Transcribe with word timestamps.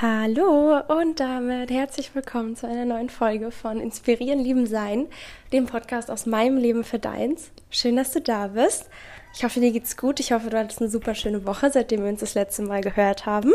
Hallo 0.00 0.78
und 0.86 1.18
damit 1.18 1.72
herzlich 1.72 2.14
willkommen 2.14 2.54
zu 2.54 2.68
einer 2.68 2.84
neuen 2.84 3.10
Folge 3.10 3.50
von 3.50 3.80
Inspirieren, 3.80 4.38
Lieben, 4.38 4.64
Sein, 4.64 5.08
dem 5.52 5.66
Podcast 5.66 6.08
aus 6.08 6.24
meinem 6.24 6.56
Leben 6.56 6.84
für 6.84 7.00
deins. 7.00 7.50
Schön, 7.68 7.96
dass 7.96 8.12
du 8.12 8.20
da 8.20 8.46
bist. 8.46 8.88
Ich 9.34 9.42
hoffe, 9.42 9.58
dir 9.58 9.72
geht's 9.72 9.96
gut. 9.96 10.20
Ich 10.20 10.30
hoffe, 10.30 10.50
du 10.50 10.56
hattest 10.56 10.80
eine 10.80 10.88
super 10.88 11.16
schöne 11.16 11.44
Woche, 11.44 11.72
seitdem 11.72 12.04
wir 12.04 12.10
uns 12.10 12.20
das 12.20 12.34
letzte 12.34 12.62
Mal 12.62 12.80
gehört 12.80 13.26
haben. 13.26 13.52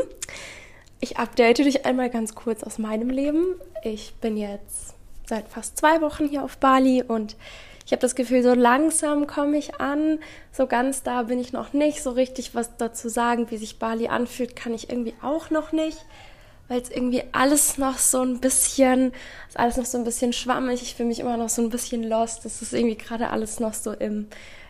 Ich 0.99 1.17
update 1.17 1.59
dich 1.59 1.85
einmal 1.85 2.09
ganz 2.09 2.35
kurz 2.35 2.61
aus 2.61 2.77
meinem 2.77 3.09
Leben. 3.09 3.55
Ich 3.81 4.13
bin 4.15 4.35
jetzt 4.35 4.95
seit 5.25 5.47
fast 5.47 5.77
zwei 5.77 6.01
Wochen 6.01 6.27
hier 6.27 6.43
auf 6.43 6.57
Bali 6.57 7.03
und 7.03 7.37
ich 7.85 7.93
habe 7.93 8.01
das 8.01 8.15
Gefühl, 8.15 8.43
so 8.43 8.53
langsam 8.53 9.27
komme 9.27 9.57
ich 9.57 9.79
an. 9.79 10.19
So 10.51 10.67
ganz 10.67 11.03
da 11.03 11.23
bin 11.23 11.39
ich 11.39 11.53
noch 11.53 11.71
nicht. 11.71 12.03
So 12.03 12.11
richtig 12.11 12.53
was 12.53 12.75
dazu 12.75 13.07
sagen, 13.07 13.49
wie 13.49 13.57
sich 13.57 13.79
Bali 13.79 14.09
anfühlt, 14.09 14.57
kann 14.57 14.73
ich 14.73 14.89
irgendwie 14.89 15.15
auch 15.21 15.49
noch 15.49 15.71
nicht. 15.71 16.03
Weil 16.67 16.81
es 16.81 16.89
irgendwie 16.89 17.23
alles 17.33 17.77
noch 17.77 17.97
so 17.97 18.21
ein 18.21 18.39
bisschen, 18.39 19.11
ist 19.47 19.59
alles 19.59 19.77
noch 19.77 19.85
so 19.85 19.97
ein 19.97 20.05
bisschen 20.05 20.33
schwammig. 20.33 20.81
Ich 20.81 20.95
fühle 20.95 21.09
mich 21.09 21.19
immer 21.19 21.37
noch 21.37 21.49
so 21.49 21.61
ein 21.61 21.69
bisschen 21.69 22.03
lost. 22.03 22.45
Das 22.45 22.61
ist 22.61 22.73
irgendwie 22.73 22.97
gerade 22.97 23.29
alles 23.29 23.59
noch 23.59 23.73
so 23.73 23.91
im, 23.91 24.27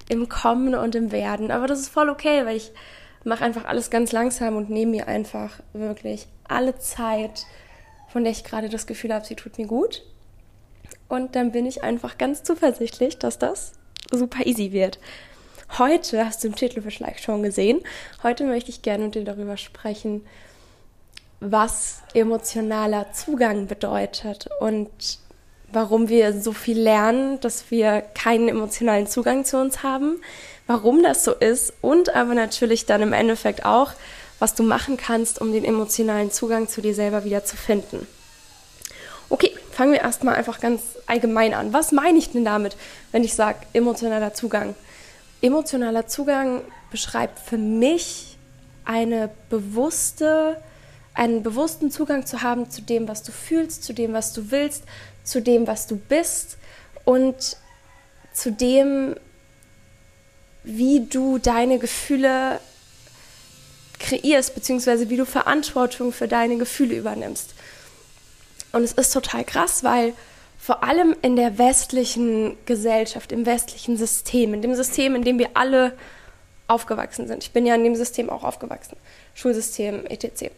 im 0.10 0.28
Kommen 0.28 0.76
und 0.76 0.96
im 0.96 1.12
Werden. 1.12 1.52
Aber 1.52 1.68
das 1.68 1.80
ist 1.80 1.90
voll 1.90 2.10
okay, 2.10 2.46
weil 2.46 2.58
ich 2.58 2.72
mache 3.24 3.44
einfach 3.44 3.66
alles 3.66 3.90
ganz 3.90 4.12
langsam 4.12 4.56
und 4.56 4.70
nehme 4.70 4.92
mir 4.92 5.08
einfach 5.08 5.60
wirklich 5.74 6.28
alle 6.48 6.78
Zeit, 6.78 7.46
von 8.10 8.24
der 8.24 8.32
ich 8.32 8.44
gerade 8.44 8.70
das 8.70 8.86
Gefühl 8.86 9.14
habe, 9.14 9.26
sie 9.26 9.36
tut 9.36 9.58
mir 9.58 9.68
gut. 9.68 10.04
Und 11.08 11.36
dann 11.36 11.52
bin 11.52 11.66
ich 11.66 11.84
einfach 11.84 12.18
ganz 12.18 12.44
zuversichtlich, 12.44 13.20
dass 13.20 13.38
das 13.38 13.74
super 14.12 14.46
easy 14.46 14.72
wird. 14.72 15.00
Heute, 15.78 16.26
hast 16.26 16.44
du 16.44 16.48
im 16.48 16.56
Titel 16.56 16.82
vielleicht 16.82 17.24
schon 17.24 17.42
gesehen, 17.44 17.82
heute 18.22 18.44
möchte 18.44 18.70
ich 18.70 18.82
gerne 18.82 19.06
mit 19.06 19.16
dir 19.16 19.24
darüber 19.24 19.58
sprechen, 19.58 20.24
was 21.52 22.02
emotionaler 22.14 23.12
Zugang 23.12 23.68
bedeutet 23.68 24.50
und 24.60 24.90
warum 25.72 26.08
wir 26.08 26.40
so 26.40 26.54
viel 26.54 26.80
lernen, 26.80 27.40
dass 27.42 27.70
wir 27.70 28.02
keinen 28.02 28.48
emotionalen 28.48 29.08
Zugang 29.08 29.44
zu 29.44 29.58
uns 29.58 29.84
haben, 29.84 30.22
warum 30.68 31.04
das 31.04 31.24
so 31.24 31.34
ist 31.34 31.74
und 31.82 32.16
aber 32.16 32.34
natürlich 32.34 32.86
dann 32.86 33.02
im 33.02 33.14
Endeffekt 33.14 33.66
auch, 33.66 33.92
was 34.40 34.56
du 34.56 34.64
machen 34.64 34.98
kannst, 34.98 35.42
um 35.42 35.52
den 35.52 35.66
emotionalen 35.66 36.32
Zugang 36.32 36.68
zu 36.68 36.82
dir 36.82 36.94
selber 36.94 37.26
wieder 37.26 37.44
zu 37.44 37.58
finden. 37.58 38.08
Okay, 39.30 39.52
fangen 39.72 39.94
wir 39.94 40.02
erstmal 40.02 40.36
einfach 40.36 40.60
ganz 40.60 40.82
allgemein 41.08 41.54
an. 41.54 41.74
Was 41.74 41.92
meine 41.92 42.20
ich 42.20 42.32
denn 42.32 42.46
damit, 42.46 42.78
wenn 43.12 43.24
ich 43.24 43.34
sage 43.34 43.60
emotionaler 43.74 44.34
Zugang? 44.34 44.76
Emotionaler 45.42 46.08
Zugang 46.08 46.62
beschreibt 46.92 47.40
für 47.40 47.58
mich 47.58 48.38
eine 48.86 49.30
bewusste, 49.50 50.58
einen 51.14 51.44
bewussten 51.44 51.92
Zugang 51.92 52.26
zu 52.26 52.42
haben 52.42 52.70
zu 52.70 52.82
dem, 52.82 53.08
was 53.08 53.24
du 53.24 53.32
fühlst, 53.32 53.84
zu 53.84 53.94
dem, 53.94 54.14
was 54.14 54.34
du 54.34 54.52
willst, 54.52 54.84
zu 55.24 55.42
dem, 55.42 55.68
was 55.68 55.88
du 55.88 55.98
bist 55.98 56.58
und 57.06 57.58
zu 58.34 58.52
dem, 58.52 59.16
wie 60.64 61.06
du 61.06 61.38
deine 61.38 61.78
Gefühle 61.78 62.60
kreierst, 64.00 64.56
beziehungsweise 64.56 65.10
wie 65.10 65.18
du 65.18 65.26
Verantwortung 65.26 66.12
für 66.12 66.28
deine 66.28 66.58
Gefühle 66.58 66.96
übernimmst. 66.96 67.54
Und 68.72 68.84
es 68.84 68.94
ist 68.94 69.14
total 69.14 69.44
krass, 69.44 69.84
weil 69.84 70.14
vor 70.58 70.84
allem 70.84 71.16
in 71.22 71.36
der 71.36 71.58
westlichen 71.58 72.58
Gesellschaft, 72.66 73.32
im 73.32 73.46
westlichen 73.46 73.98
System, 73.98 74.54
in 74.54 74.62
dem 74.62 74.76
System, 74.76 75.16
in 75.16 75.24
dem 75.24 75.38
wir 75.38 75.52
alle 75.56 75.94
aufgewachsen 76.68 77.28
sind. 77.28 77.44
Ich 77.44 77.52
bin 77.52 77.66
ja 77.66 77.76
in 77.76 77.84
dem 77.84 77.96
System 77.96 78.30
auch 78.30 78.44
aufgewachsen. 78.44 78.98
Schulsystem, 79.36 80.06
etc. 80.06 80.52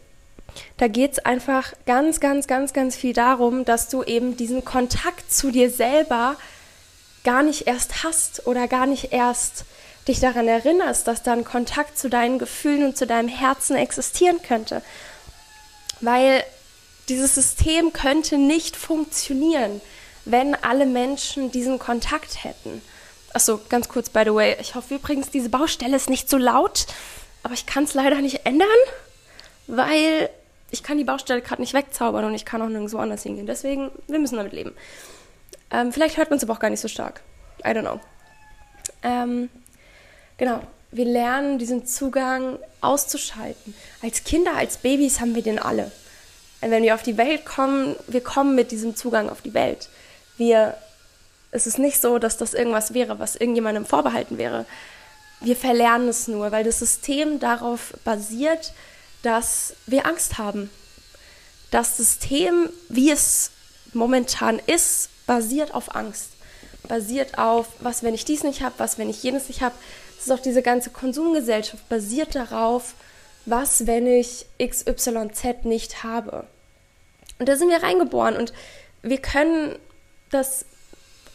Da 0.78 0.88
geht 0.88 1.14
es 1.14 1.20
einfach 1.20 1.74
ganz, 1.86 2.20
ganz, 2.20 2.48
ganz, 2.48 2.74
ganz 2.74 2.96
viel 2.96 3.14
darum, 3.14 3.66
dass 3.66 3.90
du 3.90 4.04
eben 4.04 4.38
diesen 4.38 4.66
Kontakt 4.66 5.32
zu 5.34 5.52
dir 5.52 5.70
selber 5.70 6.36
gar 7.24 7.44
nicht 7.44 7.68
erst 7.68 8.04
hast 8.04 8.48
oder 8.48 8.68
gar 8.68 8.86
nicht 8.86 9.12
erst 9.12 9.66
dich 10.08 10.20
daran 10.20 10.48
erinnerst, 10.48 11.08
dass 11.08 11.24
dann 11.24 11.44
Kontakt 11.44 11.98
zu 11.98 12.10
deinen 12.10 12.40
Gefühlen 12.40 12.86
und 12.86 12.98
zu 12.98 13.08
deinem 13.08 13.28
Herzen 13.28 13.76
existieren 13.76 14.42
könnte. 14.42 14.82
Weil 16.02 16.44
dieses 17.10 17.36
System 17.36 17.94
könnte 17.94 18.38
nicht 18.38 18.76
funktionieren, 18.76 19.82
wenn 20.26 20.56
alle 20.56 20.86
Menschen 20.86 21.52
diesen 21.52 21.80
Kontakt 21.80 22.44
hätten. 22.44 22.82
Achso, 23.34 23.60
ganz 23.70 23.90
kurz, 23.90 24.10
by 24.10 24.24
the 24.26 24.34
way. 24.34 24.56
Ich 24.60 24.76
hoffe 24.76 24.96
übrigens, 24.96 25.30
diese 25.30 25.50
Baustelle 25.50 25.96
ist 25.96 26.10
nicht 26.10 26.30
so 26.30 26.38
laut, 26.38 26.86
aber 27.44 27.54
ich 27.54 27.66
kann 27.66 27.84
es 27.84 27.94
leider 27.94 28.22
nicht 28.22 28.46
ändern, 28.46 28.68
weil 29.68 30.30
ich 30.72 30.84
kann 30.84 30.98
die 30.98 31.04
Baustelle 31.04 31.42
gerade 31.42 31.62
nicht 31.62 31.74
wegzaubern 31.74 32.26
und 32.26 32.34
ich 32.34 32.46
kann 32.46 32.62
auch 32.62 32.70
nirgendwo 32.70 32.98
anders 32.98 33.24
hingehen. 33.24 33.48
Deswegen, 33.48 33.92
wir 34.08 34.20
müssen 34.20 34.38
damit 34.38 34.54
leben. 34.54 34.74
Ähm, 35.72 35.92
vielleicht 35.92 36.18
hört 36.18 36.30
man 36.30 36.38
es 36.38 36.44
aber 36.44 36.54
auch 36.54 36.60
gar 36.60 36.70
nicht 36.70 36.82
so 36.82 36.88
stark. 36.88 37.22
I 37.64 37.70
don't 37.70 37.82
know. 37.82 38.00
Ähm, 39.04 39.50
genau, 40.38 40.62
wir 40.92 41.06
lernen 41.06 41.60
diesen 41.60 41.86
Zugang 41.86 42.58
auszuschalten. 42.82 43.76
Als 44.02 44.24
Kinder, 44.24 44.56
als 44.56 44.78
Babys 44.78 45.20
haben 45.20 45.36
wir 45.36 45.44
den 45.44 45.60
alle 45.60 45.92
wenn 46.72 46.84
wir 46.84 46.96
auf 46.96 47.04
die 47.04 47.18
Welt 47.18 47.46
kommen, 47.46 47.96
wir 48.08 48.22
kommen 48.22 48.56
mit 48.56 48.72
diesem 48.72 48.96
Zugang 48.96 49.30
auf 49.30 49.42
die 49.42 49.54
Welt. 49.54 49.90
Wir, 50.38 50.76
es 51.52 51.68
ist 51.68 51.80
nicht 51.80 52.02
so, 52.02 52.18
dass 52.18 52.38
das 52.38 52.54
irgendwas 52.54 52.94
wäre, 52.94 53.20
was 53.20 53.36
irgendjemandem 53.36 53.86
vorbehalten 53.86 54.38
wäre. 54.38 54.66
Wir 55.42 55.56
verlernen 55.56 56.10
es 56.10 56.28
nur, 56.28 56.52
weil 56.52 56.64
das 56.64 56.80
System 56.80 57.40
darauf 57.40 57.94
basiert, 58.04 58.74
dass 59.26 59.74
wir 59.88 60.06
Angst 60.06 60.38
haben. 60.38 60.70
Das 61.72 61.98
System, 61.98 62.70
wie 62.90 63.10
es 63.10 63.50
momentan 63.92 64.60
ist, 64.60 65.10
basiert 65.26 65.74
auf 65.74 65.96
Angst. 65.96 66.30
Basiert 66.88 67.40
auf, 67.40 67.68
was, 67.80 68.04
wenn 68.04 68.14
ich 68.14 68.26
dies 68.26 68.44
nicht 68.44 68.62
habe, 68.62 68.76
was, 68.78 69.00
wenn 69.00 69.10
ich 69.10 69.24
jenes 69.24 69.48
nicht 69.48 69.62
habe. 69.62 69.74
Es 70.20 70.28
ist 70.28 70.32
auch 70.32 70.40
diese 70.40 70.62
ganze 70.62 70.92
Konsumgesellschaft 70.92 71.90
basiert 71.90 72.36
darauf, 72.36 72.94
was, 73.48 73.88
wenn 73.88 74.06
ich 74.06 74.46
XYZ 74.60 75.64
nicht 75.64 76.04
habe. 76.04 76.46
Und 77.40 77.50
da 77.50 77.56
sind 77.56 77.70
wir 77.70 77.82
reingeboren 77.82 78.38
und 78.38 78.54
wir 79.02 79.18
können 79.18 79.76
das 80.30 80.66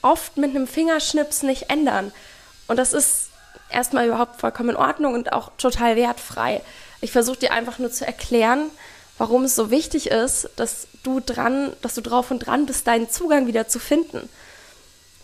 oft 0.00 0.36
mit 0.36 0.50
einem 0.50 0.68
Fingerschnips 0.68 1.42
nicht 1.42 1.70
ändern. 1.70 2.12
Und 2.68 2.76
das 2.76 2.92
ist 2.92 3.30
erstmal 3.68 4.06
überhaupt 4.06 4.40
vollkommen 4.40 4.70
in 4.70 4.76
Ordnung 4.76 5.14
und 5.14 5.32
auch 5.32 5.50
total 5.56 5.96
wertfrei. 5.96 6.62
Ich 7.00 7.12
versuche 7.12 7.38
dir 7.38 7.52
einfach 7.52 7.78
nur 7.78 7.90
zu 7.90 8.06
erklären, 8.06 8.70
warum 9.18 9.44
es 9.44 9.54
so 9.54 9.70
wichtig 9.70 10.10
ist, 10.10 10.50
dass 10.56 10.88
du 11.02 11.20
dran, 11.20 11.72
dass 11.82 11.94
du 11.94 12.00
drauf 12.00 12.30
und 12.30 12.40
dran 12.40 12.66
bist, 12.66 12.86
deinen 12.86 13.10
Zugang 13.10 13.46
wieder 13.46 13.68
zu 13.68 13.78
finden. 13.78 14.28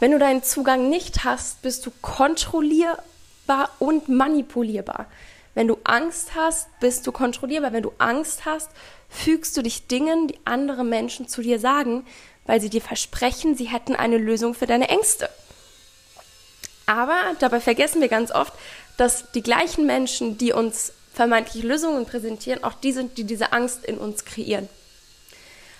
Wenn 0.00 0.12
du 0.12 0.19
deinen 0.19 0.42
Zugang 0.42 0.91
nicht 0.91 1.25
hast, 1.25 1.62
bist 1.62 1.86
du 1.86 1.91
kontrollierbar 2.03 3.70
und 3.78 4.09
manipulierbar. 4.09 5.06
Wenn 5.54 5.69
du 5.69 5.78
Angst 5.84 6.34
hast, 6.34 6.69
bist 6.81 7.06
du 7.06 7.12
kontrollierbar. 7.12 7.72
Wenn 7.72 7.82
du 7.82 7.92
Angst 7.97 8.44
hast, 8.44 8.70
fügst 9.09 9.56
du 9.56 9.62
dich 9.62 9.86
Dingen, 9.86 10.28
die 10.28 10.38
andere 10.44 10.84
Menschen 10.84 11.28
zu 11.28 11.41
dir 11.41 11.59
sagen, 11.59 12.04
weil 12.44 12.60
sie 12.60 12.69
dir 12.69 12.82
versprechen, 12.82 13.56
sie 13.56 13.65
hätten 13.65 13.97
eine 13.97 14.19
Lösung 14.19 14.53
für 14.53 14.66
deine 14.66 14.91
Ängste. 14.91 15.31
Aber 16.84 17.19
dabei 17.38 17.60
vergessen 17.60 18.03
wir 18.03 18.09
ganz 18.09 18.31
oft, 18.31 18.53
dass 18.98 19.32
die 19.32 19.42
gleichen 19.42 19.86
Menschen, 19.86 20.36
die 20.36 20.53
uns 20.53 20.92
vermeintlich 21.16 21.65
Lösungen 21.65 22.06
präsentieren, 22.06 22.62
auch 22.62 22.75
die 22.75 22.93
sind, 22.93 23.19
die 23.19 23.25
diese 23.25 23.53
Angst 23.53 23.84
in 23.84 23.99
uns 23.99 24.25
kreieren. 24.25 24.69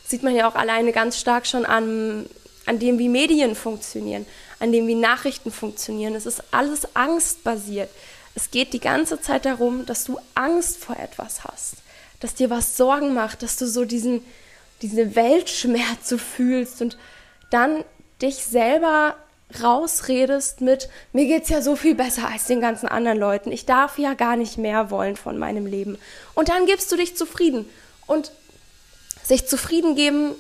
Das 0.03 0.11
sieht 0.11 0.25
man 0.25 0.35
ja 0.35 0.49
auch 0.49 0.57
alleine 0.57 0.91
ganz 0.91 1.21
stark 1.21 1.47
schon 1.47 1.65
an, 1.65 2.27
an 2.65 2.81
dem, 2.81 2.99
wie 2.99 3.09
Medien 3.09 3.55
funktionieren, 3.55 4.27
an 4.59 4.73
dem, 4.73 4.89
wie 4.89 4.97
Nachrichten 4.97 5.53
funktionieren. 5.53 6.17
Es 6.17 6.27
ist 6.27 6.43
alles 6.51 6.97
angstbasiert. 6.97 7.91
Es 8.35 8.51
geht 8.51 8.73
die 8.73 8.81
ganze 8.81 9.21
Zeit 9.21 9.45
darum, 9.45 9.87
dass 9.87 10.05
du 10.05 10.19
Angst 10.35 10.79
vor 10.79 10.97
etwas 10.97 11.45
hast 11.45 11.77
dass 12.21 12.35
dir 12.35 12.51
was 12.51 12.77
Sorgen 12.77 13.15
macht, 13.15 13.43
dass 13.43 13.57
du 13.57 13.67
so 13.67 13.85
diesen, 13.85 14.23
diese 14.83 15.15
Weltschmerz 15.15 16.09
so 16.09 16.19
fühlst 16.19 16.83
und 16.83 16.97
dann 17.51 17.85
dich 18.23 18.37
selber 18.37 19.17
rausredest 19.63 20.61
mit, 20.61 20.89
mir 21.13 21.27
geht's 21.27 21.49
ja 21.49 21.63
so 21.63 21.77
viel 21.77 21.95
besser 21.95 22.29
als 22.29 22.47
den 22.47 22.61
ganzen 22.61 22.89
anderen 22.89 23.19
Leuten. 23.19 23.53
Ich 23.53 23.65
darf 23.65 23.99
ja 23.99 24.15
gar 24.15 24.37
nicht 24.37 24.59
mehr 24.59 24.91
wollen 24.91 25.17
von 25.17 25.39
meinem 25.39 25.67
Leben. 25.67 25.99
Und 26.35 26.49
dann 26.49 26.67
gibst 26.67 26.91
du 26.91 26.97
dich 26.97 27.17
zufrieden. 27.17 27.69
Und 28.07 28.33
sich 29.23 29.47
zufrieden 29.47 29.95
geben 29.95 30.35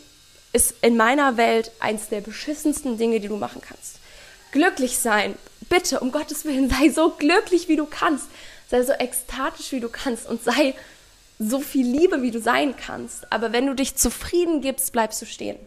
ist 0.53 0.75
in 0.83 0.97
meiner 0.97 1.37
Welt 1.37 1.71
eins 1.81 2.09
der 2.09 2.21
beschissensten 2.21 2.99
Dinge, 2.99 3.21
die 3.21 3.29
du 3.29 3.37
machen 3.37 3.61
kannst. 3.61 3.97
Glücklich 4.53 4.99
sein. 4.99 5.35
Bitte, 5.69 6.01
um 6.01 6.13
Gottes 6.13 6.45
Willen, 6.45 6.71
sei 6.71 6.91
so 6.91 7.11
glücklich, 7.11 7.69
wie 7.69 7.77
du 7.77 7.87
kannst. 7.87 8.27
Sei 8.69 8.83
so 8.83 8.93
ekstatisch, 8.93 9.73
wie 9.73 9.81
du 9.81 9.89
kannst 9.89 10.29
und 10.29 10.43
sei 10.43 10.75
so 11.39 11.61
viel 11.61 11.87
Liebe, 11.87 12.23
wie 12.23 12.31
du 12.31 12.41
sein 12.41 12.75
kannst. 12.77 13.31
Aber 13.33 13.53
wenn 13.53 13.67
du 13.67 13.75
dich 13.75 13.97
zufrieden 13.97 14.61
gibst, 14.61 14.93
bleibst 14.93 15.21
du 15.21 15.27
stehen. 15.27 15.59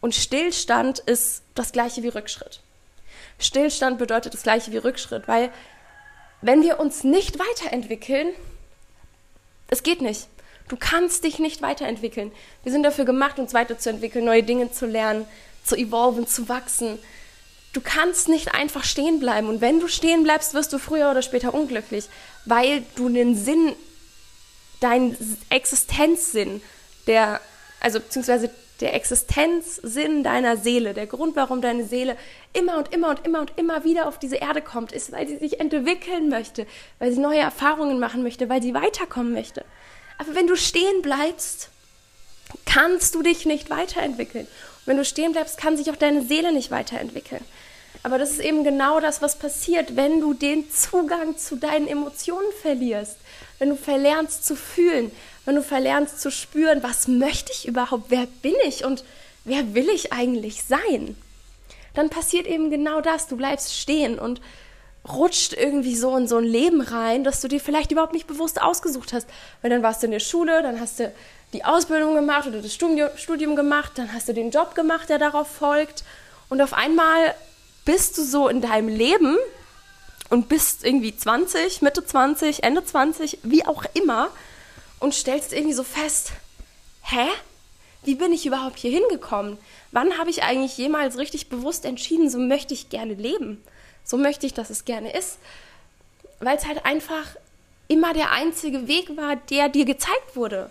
Und 0.00 0.14
Stillstand 0.14 1.00
ist 1.00 1.42
das 1.54 1.72
gleiche 1.72 2.02
wie 2.02 2.08
Rückschritt. 2.08 2.60
Stillstand 3.38 3.98
bedeutet 3.98 4.34
das 4.34 4.42
gleiche 4.42 4.72
wie 4.72 4.78
Rückschritt, 4.78 5.28
weil 5.28 5.50
wenn 6.40 6.62
wir 6.62 6.78
uns 6.80 7.04
nicht 7.04 7.38
weiterentwickeln, 7.38 8.28
es 9.68 9.82
geht 9.82 10.00
nicht. 10.00 10.28
Du 10.68 10.76
kannst 10.76 11.24
dich 11.24 11.38
nicht 11.38 11.62
weiterentwickeln. 11.62 12.30
Wir 12.62 12.72
sind 12.72 12.82
dafür 12.82 13.04
gemacht, 13.04 13.38
uns 13.38 13.54
weiterzuentwickeln, 13.54 14.24
neue 14.24 14.42
Dinge 14.42 14.70
zu 14.70 14.86
lernen, 14.86 15.26
zu 15.64 15.76
evolven, 15.76 16.26
zu 16.26 16.48
wachsen. 16.48 16.98
Du 17.72 17.80
kannst 17.80 18.28
nicht 18.28 18.54
einfach 18.54 18.84
stehen 18.84 19.20
bleiben. 19.20 19.48
Und 19.48 19.60
wenn 19.60 19.80
du 19.80 19.88
stehen 19.88 20.24
bleibst, 20.24 20.54
wirst 20.54 20.72
du 20.72 20.78
früher 20.78 21.10
oder 21.10 21.22
später 21.22 21.54
unglücklich, 21.54 22.08
weil 22.44 22.82
du 22.96 23.08
den 23.08 23.36
Sinn, 23.36 23.74
deinen 24.80 25.16
Existenzsinn, 25.50 26.62
der, 27.06 27.40
also 27.80 28.00
beziehungsweise 28.00 28.50
der 28.80 28.94
Existenzsinn 28.94 30.22
deiner 30.22 30.56
Seele, 30.56 30.94
der 30.94 31.06
Grund, 31.06 31.36
warum 31.36 31.60
deine 31.60 31.84
Seele 31.84 32.16
immer 32.52 32.78
und 32.78 32.92
immer 32.92 33.10
und 33.10 33.26
immer 33.26 33.40
und 33.40 33.52
immer 33.56 33.84
wieder 33.84 34.06
auf 34.06 34.18
diese 34.18 34.36
Erde 34.36 34.62
kommt, 34.62 34.92
ist, 34.92 35.12
weil 35.12 35.26
sie 35.26 35.36
sich 35.36 35.60
entwickeln 35.60 36.28
möchte, 36.28 36.66
weil 36.98 37.12
sie 37.12 37.20
neue 37.20 37.40
Erfahrungen 37.40 37.98
machen 37.98 38.22
möchte, 38.22 38.48
weil 38.48 38.62
sie 38.62 38.74
weiterkommen 38.74 39.32
möchte. 39.32 39.64
Aber 40.18 40.34
wenn 40.34 40.46
du 40.46 40.56
stehen 40.56 41.02
bleibst, 41.02 41.70
kannst 42.64 43.14
du 43.14 43.22
dich 43.22 43.46
nicht 43.46 43.70
weiterentwickeln. 43.70 44.46
Und 44.46 44.86
wenn 44.86 44.96
du 44.96 45.04
stehen 45.04 45.32
bleibst, 45.32 45.58
kann 45.58 45.76
sich 45.76 45.90
auch 45.90 45.96
deine 45.96 46.22
Seele 46.22 46.52
nicht 46.52 46.70
weiterentwickeln. 46.70 47.44
Aber 48.02 48.18
das 48.18 48.30
ist 48.30 48.40
eben 48.40 48.64
genau 48.64 49.00
das, 49.00 49.22
was 49.22 49.38
passiert, 49.38 49.96
wenn 49.96 50.20
du 50.20 50.34
den 50.34 50.70
Zugang 50.70 51.36
zu 51.36 51.56
deinen 51.56 51.88
Emotionen 51.88 52.52
verlierst, 52.62 53.16
wenn 53.58 53.70
du 53.70 53.76
verlernst 53.76 54.46
zu 54.46 54.54
fühlen, 54.54 55.10
wenn 55.48 55.54
du 55.54 55.62
verlernst 55.62 56.20
zu 56.20 56.30
spüren, 56.30 56.82
was 56.82 57.08
möchte 57.08 57.52
ich 57.52 57.66
überhaupt, 57.66 58.10
wer 58.10 58.26
bin 58.42 58.52
ich 58.66 58.84
und 58.84 59.02
wer 59.46 59.72
will 59.72 59.88
ich 59.88 60.12
eigentlich 60.12 60.62
sein, 60.62 61.16
dann 61.94 62.10
passiert 62.10 62.46
eben 62.46 62.68
genau 62.68 63.00
das. 63.00 63.28
Du 63.28 63.38
bleibst 63.38 63.74
stehen 63.74 64.18
und 64.18 64.42
rutscht 65.08 65.54
irgendwie 65.54 65.96
so 65.96 66.14
in 66.18 66.28
so 66.28 66.36
ein 66.36 66.44
Leben 66.44 66.82
rein, 66.82 67.24
das 67.24 67.40
du 67.40 67.48
dir 67.48 67.60
vielleicht 67.60 67.90
überhaupt 67.90 68.12
nicht 68.12 68.26
bewusst 68.26 68.60
ausgesucht 68.60 69.14
hast. 69.14 69.26
Weil 69.62 69.70
dann 69.70 69.82
warst 69.82 70.02
du 70.02 70.08
in 70.08 70.12
der 70.12 70.20
Schule, 70.20 70.62
dann 70.62 70.80
hast 70.80 71.00
du 71.00 71.10
die 71.54 71.64
Ausbildung 71.64 72.14
gemacht 72.14 72.46
oder 72.46 72.60
das 72.60 72.74
Studium 72.74 73.56
gemacht, 73.56 73.92
dann 73.94 74.12
hast 74.12 74.28
du 74.28 74.34
den 74.34 74.50
Job 74.50 74.74
gemacht, 74.74 75.08
der 75.08 75.18
darauf 75.18 75.48
folgt. 75.48 76.04
Und 76.50 76.60
auf 76.60 76.74
einmal 76.74 77.34
bist 77.86 78.18
du 78.18 78.22
so 78.22 78.48
in 78.48 78.60
deinem 78.60 78.88
Leben 78.88 79.38
und 80.28 80.50
bist 80.50 80.84
irgendwie 80.84 81.16
20, 81.16 81.80
Mitte 81.80 82.04
20, 82.04 82.64
Ende 82.64 82.84
20, 82.84 83.38
wie 83.44 83.64
auch 83.64 83.86
immer, 83.94 84.28
und 85.00 85.14
stellst 85.14 85.52
irgendwie 85.52 85.74
so 85.74 85.84
fest, 85.84 86.32
hä? 87.02 87.28
Wie 88.04 88.14
bin 88.14 88.32
ich 88.32 88.46
überhaupt 88.46 88.78
hier 88.78 88.90
hingekommen? 88.90 89.58
Wann 89.90 90.18
habe 90.18 90.30
ich 90.30 90.42
eigentlich 90.42 90.78
jemals 90.78 91.18
richtig 91.18 91.48
bewusst 91.48 91.84
entschieden, 91.84 92.30
so 92.30 92.38
möchte 92.38 92.74
ich 92.74 92.90
gerne 92.90 93.14
leben? 93.14 93.62
So 94.04 94.16
möchte 94.16 94.46
ich, 94.46 94.54
dass 94.54 94.70
es 94.70 94.84
gerne 94.84 95.12
ist? 95.12 95.38
Weil 96.40 96.56
es 96.56 96.66
halt 96.66 96.86
einfach 96.86 97.26
immer 97.88 98.14
der 98.14 98.32
einzige 98.32 98.86
Weg 98.86 99.16
war, 99.16 99.36
der 99.36 99.68
dir 99.68 99.84
gezeigt 99.84 100.36
wurde. 100.36 100.70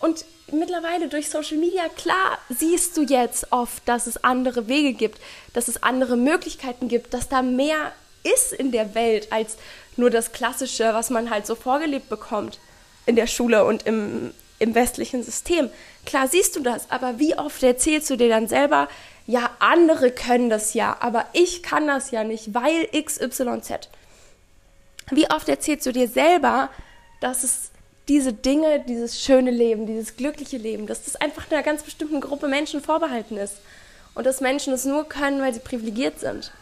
Und 0.00 0.24
mittlerweile 0.52 1.08
durch 1.08 1.28
Social 1.28 1.58
Media, 1.58 1.88
klar, 1.88 2.38
siehst 2.48 2.96
du 2.96 3.02
jetzt 3.02 3.52
oft, 3.52 3.86
dass 3.86 4.06
es 4.06 4.22
andere 4.24 4.68
Wege 4.68 4.92
gibt, 4.92 5.20
dass 5.52 5.68
es 5.68 5.82
andere 5.82 6.16
Möglichkeiten 6.16 6.88
gibt, 6.88 7.14
dass 7.14 7.28
da 7.28 7.42
mehr 7.42 7.92
ist 8.24 8.52
in 8.52 8.72
der 8.72 8.94
Welt 8.94 9.32
als 9.32 9.56
nur 9.96 10.10
das 10.10 10.32
Klassische, 10.32 10.92
was 10.94 11.10
man 11.10 11.30
halt 11.30 11.46
so 11.46 11.54
vorgelebt 11.54 12.08
bekommt 12.08 12.58
in 13.08 13.16
der 13.16 13.26
Schule 13.26 13.64
und 13.64 13.86
im, 13.86 14.32
im 14.58 14.74
westlichen 14.74 15.22
System. 15.22 15.70
Klar 16.04 16.28
siehst 16.28 16.56
du 16.56 16.60
das, 16.60 16.90
aber 16.90 17.18
wie 17.18 17.36
oft 17.36 17.62
erzählst 17.62 18.10
du 18.10 18.16
dir 18.16 18.28
dann 18.28 18.48
selber, 18.48 18.88
ja, 19.26 19.50
andere 19.58 20.10
können 20.10 20.50
das 20.50 20.74
ja, 20.74 20.96
aber 21.00 21.24
ich 21.32 21.62
kann 21.62 21.86
das 21.86 22.10
ja 22.10 22.22
nicht, 22.22 22.54
weil 22.54 22.86
XYZ. 22.92 23.88
Wie 25.10 25.30
oft 25.30 25.48
erzählst 25.48 25.86
du 25.86 25.92
dir 25.92 26.08
selber, 26.08 26.68
dass 27.20 27.44
es 27.44 27.70
diese 28.08 28.32
Dinge, 28.32 28.80
dieses 28.86 29.20
schöne 29.20 29.50
Leben, 29.50 29.86
dieses 29.86 30.16
glückliche 30.16 30.56
Leben, 30.56 30.86
dass 30.86 31.04
das 31.04 31.16
einfach 31.16 31.50
einer 31.50 31.62
ganz 31.62 31.82
bestimmten 31.82 32.20
Gruppe 32.20 32.48
Menschen 32.48 32.82
vorbehalten 32.82 33.36
ist. 33.36 33.56
Und 34.14 34.24
dass 34.24 34.40
Menschen 34.40 34.72
es 34.72 34.84
nur 34.84 35.08
können, 35.08 35.40
weil 35.40 35.54
sie 35.54 35.60
privilegiert 35.60 36.18
sind. 36.18 36.52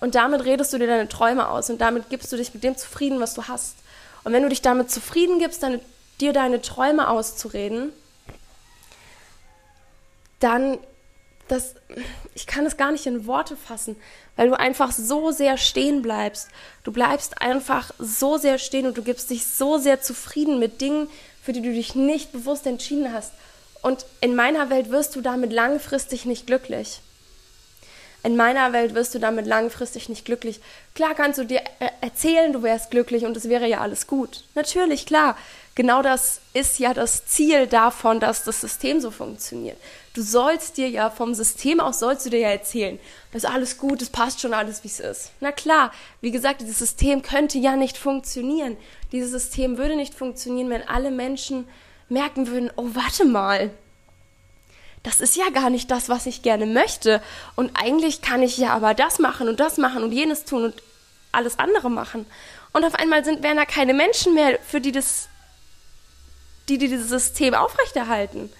Und 0.00 0.14
damit 0.14 0.44
redest 0.44 0.72
du 0.72 0.78
dir 0.78 0.86
deine 0.86 1.08
Träume 1.08 1.48
aus 1.48 1.70
und 1.70 1.80
damit 1.80 2.08
gibst 2.08 2.32
du 2.32 2.36
dich 2.36 2.54
mit 2.54 2.64
dem 2.64 2.76
zufrieden, 2.76 3.20
was 3.20 3.34
du 3.34 3.48
hast. 3.48 3.76
Und 4.26 4.32
wenn 4.32 4.42
du 4.42 4.48
dich 4.48 4.60
damit 4.60 4.90
zufrieden 4.90 5.38
gibst, 5.38 5.62
deine, 5.62 5.80
dir 6.20 6.32
deine 6.32 6.60
Träume 6.60 7.08
auszureden, 7.08 7.92
dann 10.40 10.78
das, 11.46 11.76
ich 12.34 12.48
kann 12.48 12.66
es 12.66 12.76
gar 12.76 12.90
nicht 12.90 13.06
in 13.06 13.28
Worte 13.28 13.56
fassen, 13.56 13.94
weil 14.34 14.48
du 14.48 14.58
einfach 14.58 14.90
so 14.90 15.30
sehr 15.30 15.56
stehen 15.56 16.02
bleibst. 16.02 16.48
Du 16.82 16.90
bleibst 16.90 17.40
einfach 17.40 17.92
so 18.00 18.36
sehr 18.36 18.58
stehen 18.58 18.88
und 18.88 18.98
du 18.98 19.02
gibst 19.02 19.30
dich 19.30 19.46
so 19.46 19.78
sehr 19.78 20.00
zufrieden 20.00 20.58
mit 20.58 20.80
Dingen, 20.80 21.06
für 21.40 21.52
die 21.52 21.62
du 21.62 21.72
dich 21.72 21.94
nicht 21.94 22.32
bewusst 22.32 22.66
entschieden 22.66 23.12
hast. 23.12 23.32
Und 23.80 24.06
in 24.20 24.34
meiner 24.34 24.70
Welt 24.70 24.90
wirst 24.90 25.14
du 25.14 25.20
damit 25.20 25.52
langfristig 25.52 26.24
nicht 26.24 26.48
glücklich. 26.48 27.00
In 28.26 28.34
meiner 28.34 28.72
Welt 28.72 28.96
wirst 28.96 29.14
du 29.14 29.20
damit 29.20 29.46
langfristig 29.46 30.08
nicht 30.08 30.24
glücklich. 30.24 30.58
Klar 30.96 31.14
kannst 31.14 31.38
du 31.38 31.44
dir 31.44 31.60
äh, 31.78 31.90
erzählen, 32.00 32.52
du 32.52 32.64
wärst 32.64 32.90
glücklich 32.90 33.24
und 33.24 33.36
es 33.36 33.48
wäre 33.48 33.68
ja 33.68 33.82
alles 33.82 34.08
gut. 34.08 34.42
Natürlich, 34.56 35.06
klar. 35.06 35.36
Genau 35.76 36.02
das 36.02 36.40
ist 36.52 36.80
ja 36.80 36.92
das 36.92 37.24
Ziel 37.26 37.68
davon, 37.68 38.18
dass 38.18 38.42
das 38.42 38.60
System 38.60 39.00
so 39.00 39.12
funktioniert. 39.12 39.76
Du 40.12 40.22
sollst 40.22 40.76
dir 40.76 40.88
ja 40.88 41.08
vom 41.08 41.34
System 41.34 41.78
aus 41.78 42.00
sollst 42.00 42.26
du 42.26 42.30
dir 42.30 42.40
ja 42.40 42.48
erzählen, 42.48 42.98
das 43.30 43.44
ist 43.44 43.48
alles 43.48 43.78
gut, 43.78 44.02
es 44.02 44.10
passt 44.10 44.40
schon 44.40 44.54
alles, 44.54 44.82
wie 44.82 44.88
es 44.88 44.98
ist. 44.98 45.30
Na 45.38 45.52
klar, 45.52 45.92
wie 46.20 46.32
gesagt, 46.32 46.62
dieses 46.62 46.80
System 46.80 47.22
könnte 47.22 47.58
ja 47.58 47.76
nicht 47.76 47.96
funktionieren. 47.96 48.76
Dieses 49.12 49.30
System 49.30 49.78
würde 49.78 49.94
nicht 49.94 50.14
funktionieren, 50.14 50.68
wenn 50.70 50.88
alle 50.88 51.12
Menschen 51.12 51.68
merken 52.08 52.48
würden, 52.48 52.72
oh, 52.74 52.88
warte 52.92 53.24
mal, 53.24 53.70
das 55.06 55.20
ist 55.20 55.36
ja 55.36 55.50
gar 55.50 55.70
nicht 55.70 55.88
das, 55.92 56.08
was 56.08 56.26
ich 56.26 56.42
gerne 56.42 56.66
möchte. 56.66 57.22
Und 57.54 57.70
eigentlich 57.80 58.22
kann 58.22 58.42
ich 58.42 58.58
ja 58.58 58.74
aber 58.74 58.92
das 58.92 59.20
machen 59.20 59.48
und 59.48 59.60
das 59.60 59.78
machen 59.78 60.02
und 60.02 60.10
jenes 60.10 60.44
tun 60.44 60.64
und 60.64 60.82
alles 61.30 61.60
andere 61.60 61.88
machen. 61.88 62.26
Und 62.72 62.84
auf 62.84 62.96
einmal 62.96 63.24
sind, 63.24 63.44
wären 63.44 63.56
da 63.56 63.64
keine 63.66 63.94
Menschen 63.94 64.34
mehr, 64.34 64.58
für 64.66 64.80
die 64.80 64.90
das, 64.90 65.28
die, 66.68 66.76
die 66.76 66.88
dieses 66.88 67.08
System 67.08 67.54
aufrechterhalten. 67.54 68.52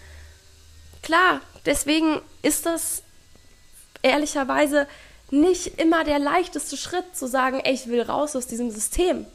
Klar, 1.02 1.40
deswegen 1.64 2.22
ist 2.42 2.64
das 2.64 3.02
ehrlicherweise 4.02 4.86
nicht 5.32 5.80
immer 5.80 6.04
der 6.04 6.20
leichteste 6.20 6.76
Schritt 6.76 7.16
zu 7.16 7.26
sagen, 7.26 7.58
ey, 7.58 7.74
ich 7.74 7.88
will 7.88 8.02
raus 8.02 8.36
aus 8.36 8.46
diesem 8.46 8.70
System. 8.70 9.26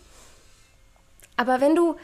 Aber 1.35 1.59
wenn 1.59 1.75
du 1.75 1.97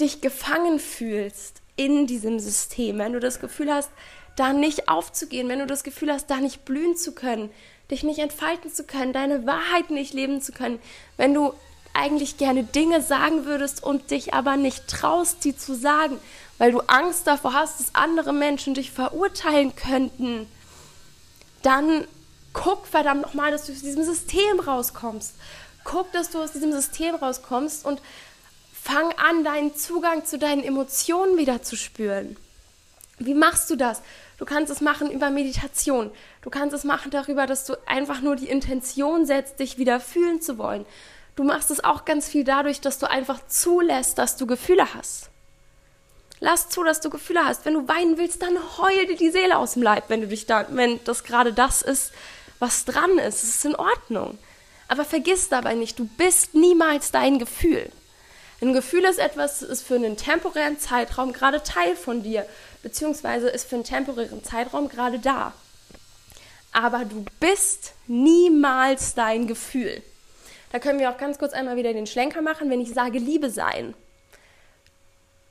dich 0.00 0.22
gefangen 0.22 0.80
fühlst 0.80 1.60
in 1.76 2.06
diesem 2.06 2.38
System, 2.38 2.98
wenn 2.98 3.12
du 3.12 3.20
das 3.20 3.40
Gefühl 3.40 3.72
hast, 3.72 3.90
da 4.36 4.52
nicht 4.52 4.88
aufzugehen, 4.88 5.48
wenn 5.48 5.60
du 5.60 5.66
das 5.66 5.84
Gefühl 5.84 6.12
hast, 6.12 6.28
da 6.30 6.36
nicht 6.36 6.64
blühen 6.64 6.96
zu 6.96 7.12
können, 7.12 7.50
dich 7.90 8.02
nicht 8.02 8.18
entfalten 8.18 8.72
zu 8.72 8.84
können, 8.84 9.12
deine 9.12 9.46
Wahrheit 9.46 9.90
nicht 9.90 10.14
leben 10.14 10.40
zu 10.40 10.52
können, 10.52 10.80
wenn 11.16 11.34
du 11.34 11.52
eigentlich 11.92 12.38
gerne 12.38 12.64
Dinge 12.64 13.00
sagen 13.00 13.44
würdest 13.44 13.82
und 13.82 14.10
dich 14.10 14.34
aber 14.34 14.56
nicht 14.56 14.88
traust, 14.88 15.44
die 15.44 15.56
zu 15.56 15.74
sagen, 15.74 16.18
weil 16.58 16.72
du 16.72 16.80
Angst 16.80 17.26
davor 17.26 17.54
hast, 17.54 17.80
dass 17.80 17.94
andere 17.94 18.32
Menschen 18.32 18.74
dich 18.74 18.90
verurteilen 18.90 19.76
könnten, 19.76 20.46
dann 21.62 22.06
guck 22.52 22.86
verdammt 22.86 23.22
nochmal, 23.22 23.50
dass 23.50 23.66
du 23.66 23.72
aus 23.72 23.80
diesem 23.80 24.04
System 24.04 24.60
rauskommst. 24.60 25.34
Guck, 25.84 26.10
dass 26.12 26.30
du 26.30 26.42
aus 26.42 26.52
diesem 26.52 26.72
System 26.72 27.14
rauskommst 27.14 27.84
und 27.84 28.00
fang 28.84 29.12
an, 29.12 29.44
deinen 29.44 29.74
Zugang 29.74 30.26
zu 30.26 30.38
deinen 30.38 30.62
Emotionen 30.62 31.38
wieder 31.38 31.62
zu 31.62 31.74
spüren. 31.74 32.36
Wie 33.18 33.32
machst 33.32 33.70
du 33.70 33.76
das? 33.76 34.02
Du 34.36 34.44
kannst 34.44 34.70
es 34.70 34.82
machen 34.82 35.10
über 35.10 35.30
Meditation. 35.30 36.10
Du 36.42 36.50
kannst 36.50 36.74
es 36.74 36.84
machen 36.84 37.10
darüber, 37.10 37.46
dass 37.46 37.64
du 37.64 37.76
einfach 37.86 38.20
nur 38.20 38.36
die 38.36 38.48
Intention 38.48 39.24
setzt, 39.24 39.58
dich 39.58 39.78
wieder 39.78 40.00
fühlen 40.00 40.42
zu 40.42 40.58
wollen. 40.58 40.84
Du 41.34 41.44
machst 41.44 41.70
es 41.70 41.82
auch 41.82 42.04
ganz 42.04 42.28
viel 42.28 42.44
dadurch, 42.44 42.82
dass 42.82 42.98
du 42.98 43.10
einfach 43.10 43.46
zulässt, 43.48 44.18
dass 44.18 44.36
du 44.36 44.46
Gefühle 44.46 44.92
hast. 44.92 45.30
Lass 46.40 46.68
zu, 46.68 46.84
dass 46.84 47.00
du 47.00 47.08
Gefühle 47.08 47.42
hast. 47.42 47.64
Wenn 47.64 47.74
du 47.74 47.88
weinen 47.88 48.18
willst, 48.18 48.42
dann 48.42 48.58
heul 48.76 49.06
dir 49.06 49.16
die 49.16 49.30
Seele 49.30 49.56
aus 49.56 49.74
dem 49.74 49.82
Leib, 49.82 50.04
wenn 50.08 50.20
du 50.20 50.28
dich 50.28 50.44
da, 50.44 50.66
wenn 50.68 51.02
das 51.04 51.24
gerade 51.24 51.54
das 51.54 51.80
ist, 51.80 52.12
was 52.58 52.84
dran 52.84 53.16
ist. 53.16 53.44
Es 53.44 53.54
ist 53.56 53.64
in 53.64 53.76
Ordnung. 53.76 54.36
Aber 54.88 55.06
vergiss 55.06 55.48
dabei 55.48 55.74
nicht, 55.74 55.98
du 55.98 56.04
bist 56.04 56.54
niemals 56.54 57.12
dein 57.12 57.38
Gefühl. 57.38 57.90
Ein 58.64 58.72
Gefühl 58.72 59.04
ist 59.04 59.18
etwas, 59.18 59.60
ist 59.60 59.86
für 59.86 59.96
einen 59.96 60.16
temporären 60.16 60.78
Zeitraum 60.78 61.34
gerade 61.34 61.62
Teil 61.62 61.96
von 61.96 62.22
dir, 62.22 62.46
beziehungsweise 62.82 63.48
ist 63.48 63.68
für 63.68 63.74
einen 63.74 63.84
temporären 63.84 64.42
Zeitraum 64.42 64.88
gerade 64.88 65.18
da. 65.18 65.52
Aber 66.72 67.04
du 67.04 67.26
bist 67.40 67.92
niemals 68.06 69.14
dein 69.14 69.46
Gefühl. 69.46 70.02
Da 70.72 70.78
können 70.78 70.98
wir 70.98 71.10
auch 71.10 71.18
ganz 71.18 71.38
kurz 71.38 71.52
einmal 71.52 71.76
wieder 71.76 71.92
den 71.92 72.06
Schlenker 72.06 72.40
machen, 72.40 72.70
wenn 72.70 72.80
ich 72.80 72.92
sage 72.94 73.18
Liebe 73.18 73.50
sein 73.50 73.94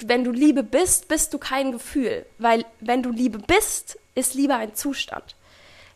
wenn 0.06 0.24
du 0.24 0.32
Liebe 0.32 0.64
bist, 0.64 1.08
bist 1.08 1.34
du 1.34 1.38
kein 1.38 1.72
Gefühl, 1.72 2.26
weil 2.38 2.66
wenn 2.80 3.04
du 3.04 3.12
Liebe 3.12 3.40
bist, 3.40 3.98
ist 4.16 4.34
Liebe 4.34 4.56
ein 4.56 4.76
Zustand. 4.76 5.36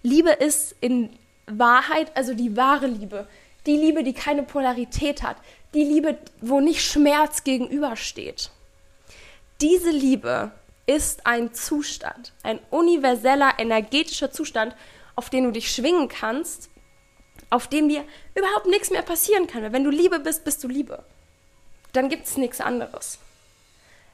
Liebe 0.03 0.29
ist 0.29 0.75
in 0.79 1.09
Wahrheit, 1.45 2.15
also 2.15 2.33
die 2.33 2.55
wahre 2.55 2.88
Liebe, 2.88 3.27
die 3.67 3.77
Liebe, 3.77 4.03
die 4.03 4.13
keine 4.13 4.43
Polarität 4.43 5.21
hat, 5.21 5.38
die 5.74 5.83
Liebe, 5.83 6.17
wo 6.41 6.59
nicht 6.59 6.81
Schmerz 6.81 7.43
gegenübersteht. 7.43 8.50
diese 9.62 9.89
Liebe 9.89 10.51
ist 10.86 11.25
ein 11.25 11.53
Zustand, 11.53 12.33
ein 12.43 12.59
universeller 12.69 13.53
energetischer 13.59 14.31
Zustand, 14.31 14.75
auf 15.15 15.29
den 15.29 15.43
du 15.43 15.51
dich 15.51 15.71
schwingen 15.71 16.07
kannst, 16.07 16.69
auf 17.50 17.67
dem 17.67 17.89
dir 17.89 18.03
überhaupt 18.36 18.67
nichts 18.67 18.89
mehr 18.89 19.01
passieren 19.01 19.47
kann. 19.47 19.63
Weil 19.63 19.74
wenn 19.74 19.83
du 19.83 19.89
Liebe 19.89 20.19
bist, 20.19 20.43
bist 20.45 20.63
du 20.63 20.67
Liebe. 20.67 21.03
Dann 21.93 22.09
gibt 22.09 22.25
es 22.25 22.38
nichts 22.38 22.62
anderes. 22.62 23.19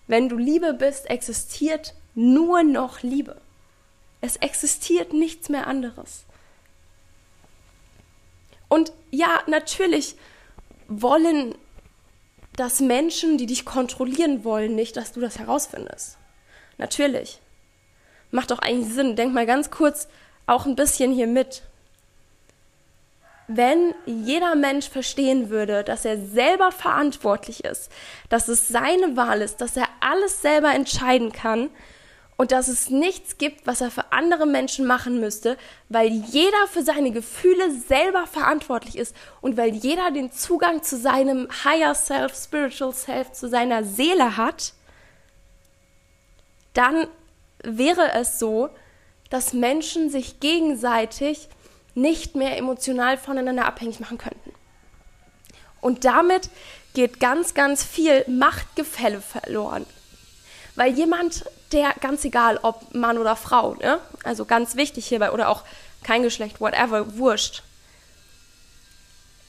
Wenn 0.07 0.29
du 0.29 0.37
Liebe 0.37 0.73
bist, 0.73 1.09
existiert 1.09 1.93
nur 2.15 2.63
noch 2.63 3.01
Liebe. 3.01 3.39
Es 4.21 4.37
existiert 4.37 5.13
nichts 5.13 5.49
mehr 5.49 5.67
anderes. 5.67 6.25
Und 8.73 8.91
ja, 9.11 9.43
natürlich 9.45 10.15
wollen 10.87 11.53
das 12.55 12.79
Menschen, 12.79 13.37
die 13.37 13.45
dich 13.45 13.65
kontrollieren 13.65 14.43
wollen, 14.43 14.73
nicht, 14.73 14.97
dass 14.97 15.11
du 15.11 15.19
das 15.19 15.37
herausfindest. 15.37 16.17
Natürlich. 16.79 17.39
Macht 18.31 18.49
doch 18.49 18.57
eigentlich 18.57 18.91
Sinn. 18.91 19.15
Denk 19.15 19.31
mal 19.31 19.45
ganz 19.45 19.69
kurz 19.69 20.07
auch 20.47 20.65
ein 20.65 20.75
bisschen 20.75 21.13
hier 21.13 21.27
mit. 21.27 21.61
Wenn 23.47 23.93
jeder 24.07 24.55
Mensch 24.55 24.89
verstehen 24.89 25.51
würde, 25.51 25.83
dass 25.83 26.03
er 26.03 26.17
selber 26.19 26.71
verantwortlich 26.71 27.63
ist, 27.63 27.91
dass 28.29 28.47
es 28.47 28.69
seine 28.69 29.15
Wahl 29.15 29.43
ist, 29.43 29.61
dass 29.61 29.77
er 29.77 29.87
alles 29.99 30.41
selber 30.41 30.73
entscheiden 30.73 31.31
kann 31.31 31.69
und 32.43 32.51
dass 32.51 32.67
es 32.67 32.89
nichts 32.89 33.37
gibt, 33.37 33.65
was 33.67 33.79
er 33.79 33.89
für 33.89 34.11
andere 34.11 34.45
Menschen 34.45 34.85
machen 34.85 35.21
müsste, 35.21 35.55
weil 35.87 36.09
jeder 36.09 36.67
für 36.69 36.83
seine 36.83 37.11
Gefühle 37.11 37.71
selber 37.71 38.27
verantwortlich 38.27 38.97
ist 38.97 39.15
und 39.39 39.55
weil 39.55 39.73
jeder 39.73 40.11
den 40.11 40.29
Zugang 40.29 40.83
zu 40.83 40.97
seinem 40.97 41.47
Higher 41.63 41.95
Self, 41.95 42.35
Spiritual 42.35 42.91
Self, 42.91 43.31
zu 43.31 43.47
seiner 43.47 43.85
Seele 43.85 44.35
hat, 44.35 44.73
dann 46.73 47.07
wäre 47.63 48.11
es 48.11 48.39
so, 48.39 48.67
dass 49.29 49.53
Menschen 49.53 50.09
sich 50.09 50.41
gegenseitig 50.41 51.47
nicht 51.95 52.35
mehr 52.35 52.57
emotional 52.57 53.17
voneinander 53.17 53.63
abhängig 53.63 54.01
machen 54.01 54.17
könnten. 54.17 54.51
Und 55.79 56.03
damit 56.03 56.49
geht 56.93 57.21
ganz, 57.21 57.53
ganz 57.53 57.85
viel 57.85 58.25
Machtgefälle 58.27 59.21
verloren. 59.21 59.85
Weil 60.75 60.93
jemand, 60.93 61.45
der, 61.71 61.93
ganz 61.99 62.25
egal 62.25 62.59
ob 62.61 62.93
Mann 62.93 63.17
oder 63.17 63.35
Frau, 63.35 63.75
ne? 63.75 63.99
also 64.23 64.45
ganz 64.45 64.75
wichtig 64.75 65.05
hierbei, 65.07 65.31
oder 65.31 65.49
auch 65.49 65.63
kein 66.03 66.23
Geschlecht, 66.23 66.59
whatever, 66.59 67.17
wurscht. 67.17 67.63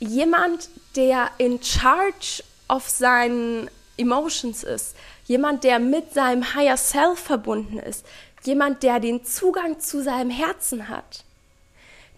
Jemand, 0.00 0.68
der 0.96 1.30
in 1.38 1.62
charge 1.62 2.42
of 2.68 2.88
seinen 2.88 3.70
Emotions 3.96 4.64
ist, 4.64 4.96
jemand, 5.26 5.64
der 5.64 5.78
mit 5.78 6.12
seinem 6.12 6.54
Higher 6.54 6.76
Self 6.76 7.18
verbunden 7.18 7.78
ist, 7.78 8.04
jemand, 8.42 8.82
der 8.82 9.00
den 9.00 9.24
Zugang 9.24 9.80
zu 9.80 10.02
seinem 10.02 10.30
Herzen 10.30 10.88
hat, 10.88 11.24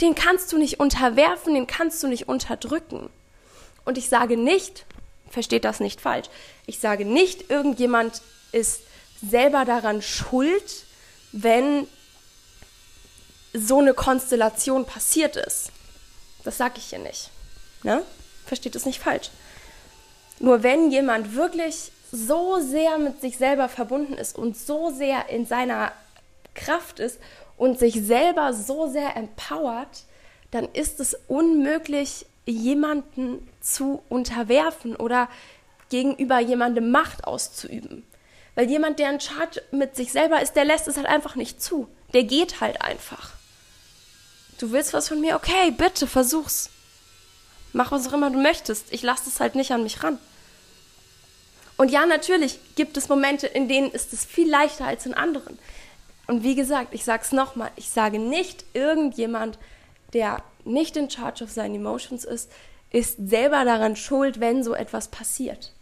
den 0.01 0.15
kannst 0.15 0.53
du 0.53 0.59
nicht 0.59 0.81
unterwerfen, 0.81 1.55
den 1.55 1.67
kannst 1.67 2.03
du 2.03 2.09
nicht 2.09 2.29
unterdrücken. 2.29 3.09
Und 3.85 3.99
ich 3.99 4.09
sage 4.09 4.37
nicht, 4.37 4.85
versteht 5.31 5.65
das 5.65 5.81
nicht 5.81 6.01
falsch, 6.01 6.29
ich 6.67 6.81
sage 6.81 7.05
nicht, 7.05 7.51
irgendjemand 7.51 8.21
ist 8.53 8.81
selber 9.23 9.65
daran 9.65 10.03
schuld, 10.03 10.85
wenn 11.33 11.87
so 13.53 13.79
eine 13.79 13.95
Konstellation 13.95 14.85
passiert 14.85 15.37
ist. 15.37 15.71
Das 16.45 16.59
sage 16.59 16.75
ich 16.77 16.87
hier 16.87 16.99
nicht. 16.99 17.31
Ne? 17.83 18.03
Versteht 18.45 18.77
es 18.77 18.87
nicht 18.87 19.01
falsch. 19.01 19.31
Nur 20.39 20.63
wenn 20.63 20.91
jemand 20.91 21.35
wirklich 21.35 21.91
so 22.13 22.61
sehr 22.61 22.99
mit 22.99 23.21
sich 23.21 23.37
selber 23.37 23.69
verbunden 23.69 24.15
ist 24.15 24.37
und 24.37 24.57
so 24.57 24.91
sehr 24.91 25.29
in 25.29 25.47
seiner 25.47 25.93
Kraft 26.55 27.01
ist 27.01 27.19
und 27.57 27.79
sich 27.79 27.95
selber 27.95 28.53
so 28.53 28.89
sehr 28.89 29.17
empowert, 29.17 30.05
dann 30.51 30.69
ist 30.73 31.01
es 31.01 31.17
unmöglich, 31.27 32.27
jemanden 32.45 33.49
zu 33.61 34.03
unterwerfen 34.09 34.95
oder 34.95 35.29
gegenüber 35.91 36.39
jemandem 36.39 36.91
Macht 36.91 37.25
auszuüben. 37.25 38.05
Weil 38.57 38.69
jemand, 38.69 38.99
der 38.99 39.11
in 39.11 39.21
Charge 39.21 39.63
mit 39.71 39.95
sich 39.95 40.11
selber 40.11 40.43
ist, 40.43 40.55
der 40.55 40.65
lässt 40.65 40.89
es 40.89 40.97
halt 40.97 41.07
einfach 41.07 41.37
nicht 41.37 41.63
zu. 41.63 41.89
Der 42.13 42.25
geht 42.25 42.61
halt 42.61 42.83
einfach. 42.83 43.31
Du 44.59 44.73
willst 44.73 44.95
was 44.95 45.09
von 45.09 45.21
mir? 45.21 45.37
Okay, 45.37 45.71
bitte, 45.71 46.07
versuch's. 46.07 46.71
Mach 47.73 47.93
was 47.93 48.09
auch 48.09 48.15
immer 48.15 48.31
du 48.31 48.41
möchtest. 48.41 48.93
Ich 48.93 49.03
lasse 49.03 49.29
es 49.29 49.39
halt 49.39 49.55
nicht 49.55 49.71
an 49.73 49.83
mich 49.83 50.03
ran. 50.03 50.19
Und 51.77 51.91
ja, 51.91 52.07
natürlich 52.07 52.59
gibt 52.75 52.97
es 52.97 53.11
Momente, 53.11 53.47
in 53.47 53.69
denen 53.69 53.91
ist 53.91 54.15
es 54.15 54.25
viel 54.25 54.49
leichter 54.49 54.87
als 54.87 55.05
in 55.05 55.13
anderen. 55.13 55.59
Und 56.27 56.43
wie 56.43 56.55
gesagt, 56.55 56.95
ich 56.95 57.05
sage 57.05 57.23
es 57.23 57.33
nochmal, 57.33 57.71
ich 57.77 57.91
sage 57.91 58.19
nicht, 58.19 58.65
irgendjemand, 58.73 59.59
der 60.15 60.43
nicht 60.65 60.97
in 60.97 61.11
charge 61.11 61.45
of 61.45 61.51
seinen 61.51 61.75
Emotions 61.75 62.25
ist, 62.25 62.51
ist 62.91 63.19
selber 63.29 63.67
daran 63.67 63.95
schuld, 63.95 64.41
wenn 64.41 64.65
so 64.65 64.75
etwas 64.75 65.09
passiert. 65.09 65.73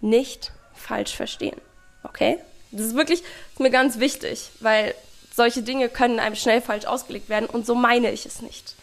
Nicht 0.00 0.52
falsch 0.72 1.16
verstehen. 1.16 1.60
Okay? 2.02 2.38
Das 2.70 2.86
ist 2.86 2.94
wirklich 2.94 3.20
ist 3.20 3.60
mir 3.60 3.70
ganz 3.70 3.98
wichtig, 3.98 4.50
weil 4.60 4.94
solche 5.34 5.62
Dinge 5.62 5.88
können 5.88 6.18
einem 6.18 6.36
schnell 6.36 6.60
falsch 6.60 6.86
ausgelegt 6.86 7.28
werden 7.28 7.48
und 7.48 7.66
so 7.66 7.74
meine 7.74 8.10
ich 8.10 8.26
es 8.26 8.42
nicht. 8.42 8.74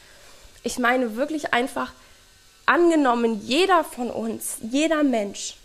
Ich 0.63 0.77
meine 0.77 1.15
wirklich 1.15 1.53
einfach, 1.53 1.93
angenommen, 2.65 3.41
jeder 3.43 3.83
von 3.83 4.11
uns, 4.11 4.57
jeder 4.61 5.03
Mensch 5.03 5.55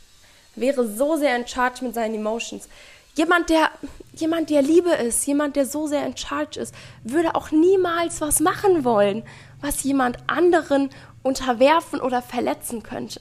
wäre 0.56 0.88
so 0.88 1.16
sehr 1.16 1.36
in 1.36 1.46
charge 1.46 1.84
mit 1.84 1.94
seinen 1.94 2.14
Emotions. 2.14 2.68
Jemand, 3.14 3.50
der, 3.50 3.70
jemand, 4.14 4.50
der 4.50 4.62
Liebe 4.62 4.90
ist, 4.90 5.26
jemand, 5.26 5.54
der 5.56 5.66
so 5.66 5.86
sehr 5.86 6.04
in 6.06 6.16
charge 6.16 6.58
ist, 6.58 6.74
würde 7.04 7.34
auch 7.34 7.50
niemals 7.50 8.20
was 8.20 8.40
machen 8.40 8.84
wollen, 8.84 9.22
was 9.60 9.82
jemand 9.82 10.18
anderen 10.26 10.90
unterwerfen 11.22 12.00
oder 12.00 12.22
verletzen 12.22 12.82
könnte. 12.82 13.20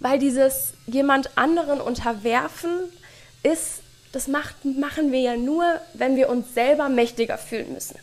Weil 0.00 0.18
dieses 0.18 0.74
jemand 0.86 1.36
anderen 1.38 1.80
unterwerfen 1.80 2.70
ist, 3.42 3.82
das 4.12 4.28
macht, 4.28 4.64
machen 4.64 5.12
wir 5.12 5.20
ja 5.20 5.36
nur, 5.36 5.64
wenn 5.94 6.16
wir 6.16 6.28
uns 6.28 6.54
selber 6.54 6.88
mächtiger 6.88 7.38
fühlen 7.38 7.72
müssen. 7.72 7.98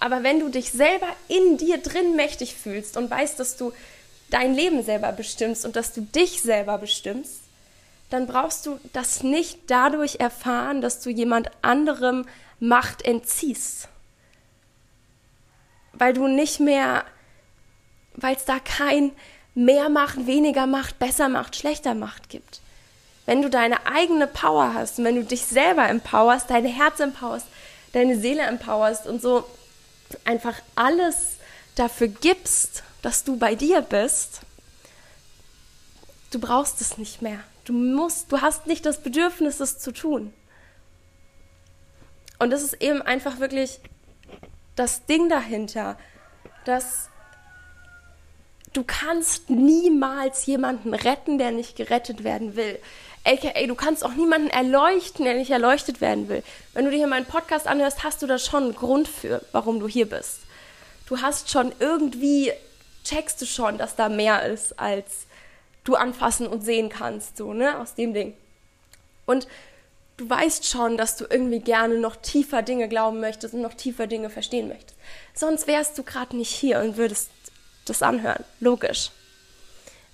Aber 0.00 0.22
wenn 0.22 0.40
du 0.40 0.48
dich 0.48 0.72
selber 0.72 1.06
in 1.28 1.58
dir 1.58 1.78
drin 1.78 2.16
mächtig 2.16 2.56
fühlst 2.56 2.96
und 2.96 3.10
weißt, 3.10 3.38
dass 3.38 3.56
du 3.56 3.72
dein 4.30 4.54
Leben 4.54 4.82
selber 4.82 5.12
bestimmst 5.12 5.64
und 5.64 5.76
dass 5.76 5.92
du 5.92 6.00
dich 6.00 6.42
selber 6.42 6.78
bestimmst, 6.78 7.42
dann 8.10 8.26
brauchst 8.26 8.66
du 8.66 8.78
das 8.92 9.22
nicht 9.22 9.58
dadurch 9.68 10.16
erfahren, 10.16 10.80
dass 10.80 11.00
du 11.00 11.10
jemand 11.10 11.50
anderem 11.62 12.26
Macht 12.60 13.04
entziehst. 13.04 13.88
Weil 15.92 16.12
du 16.12 16.26
nicht 16.26 16.60
mehr, 16.60 17.04
weil 18.14 18.36
es 18.36 18.44
da 18.44 18.58
kein 18.58 19.12
mehr 19.54 19.88
Macht, 19.88 20.26
weniger 20.26 20.66
Macht, 20.66 20.98
besser 20.98 21.28
Macht, 21.28 21.56
schlechter 21.56 21.94
Macht 21.94 22.28
gibt. 22.28 22.60
Wenn 23.26 23.42
du 23.42 23.50
deine 23.50 23.86
eigene 23.86 24.26
Power 24.26 24.74
hast 24.74 25.02
wenn 25.02 25.14
du 25.14 25.24
dich 25.24 25.46
selber 25.46 25.88
empowerst, 25.88 26.50
dein 26.50 26.64
Herz 26.64 26.98
empowerst, 27.00 27.46
deine 27.92 28.18
Seele 28.18 28.42
empowerst 28.42 29.06
und 29.06 29.22
so 29.22 29.44
einfach 30.24 30.56
alles 30.74 31.36
dafür 31.74 32.08
gibst, 32.08 32.82
dass 33.02 33.24
du 33.24 33.36
bei 33.36 33.54
dir 33.54 33.80
bist, 33.80 34.40
du 36.30 36.38
brauchst 36.38 36.80
es 36.80 36.98
nicht 36.98 37.22
mehr. 37.22 37.40
Du 37.64 37.72
musst, 37.72 38.32
du 38.32 38.40
hast 38.40 38.66
nicht 38.66 38.84
das 38.84 39.02
Bedürfnis, 39.02 39.60
es 39.60 39.78
zu 39.78 39.92
tun. 39.92 40.32
Und 42.38 42.50
das 42.50 42.62
ist 42.62 42.74
eben 42.82 43.02
einfach 43.02 43.38
wirklich 43.38 43.78
das 44.74 45.06
Ding 45.06 45.28
dahinter, 45.28 45.96
dass 46.64 47.08
du 48.72 48.84
kannst 48.84 49.50
niemals 49.50 50.46
jemanden 50.46 50.94
retten, 50.94 51.38
der 51.38 51.50
nicht 51.50 51.76
gerettet 51.76 52.24
werden 52.24 52.56
will. 52.56 52.78
AKA, 53.24 53.66
du 53.66 53.74
kannst 53.74 54.04
auch 54.04 54.14
niemanden 54.14 54.50
erleuchten, 54.50 55.24
der 55.24 55.34
nicht 55.34 55.50
erleuchtet 55.50 56.00
werden 56.00 56.28
will. 56.28 56.42
Wenn 56.72 56.84
du 56.84 56.90
dir 56.90 56.98
hier 56.98 57.06
meinen 57.06 57.26
Podcast 57.26 57.66
anhörst, 57.66 58.02
hast 58.02 58.22
du 58.22 58.26
da 58.26 58.38
schon 58.38 58.64
einen 58.64 58.74
Grund 58.74 59.06
für, 59.06 59.42
warum 59.52 59.78
du 59.78 59.86
hier 59.86 60.08
bist. 60.08 60.40
Du 61.06 61.20
hast 61.20 61.50
schon 61.50 61.72
irgendwie 61.78 62.52
checkst 63.04 63.40
du 63.40 63.46
schon, 63.46 63.78
dass 63.78 63.96
da 63.96 64.08
mehr 64.08 64.46
ist, 64.46 64.78
als 64.78 65.26
du 65.84 65.94
anfassen 65.94 66.46
und 66.46 66.62
sehen 66.62 66.88
kannst, 66.88 67.36
so, 67.36 67.52
ne, 67.52 67.78
aus 67.78 67.94
dem 67.94 68.14
Ding. 68.14 68.34
Und 69.26 69.48
du 70.16 70.28
weißt 70.28 70.66
schon, 70.66 70.96
dass 70.96 71.16
du 71.16 71.26
irgendwie 71.28 71.60
gerne 71.60 71.98
noch 71.98 72.16
tiefer 72.16 72.62
Dinge 72.62 72.88
glauben 72.88 73.20
möchtest 73.20 73.54
und 73.54 73.62
noch 73.62 73.74
tiefer 73.74 74.06
Dinge 74.06 74.30
verstehen 74.30 74.68
möchtest. 74.68 74.96
Sonst 75.34 75.66
wärst 75.66 75.98
du 75.98 76.02
gerade 76.02 76.36
nicht 76.36 76.52
hier 76.52 76.80
und 76.80 76.96
würdest 76.96 77.30
das 77.84 78.02
anhören, 78.02 78.44
logisch. 78.60 79.10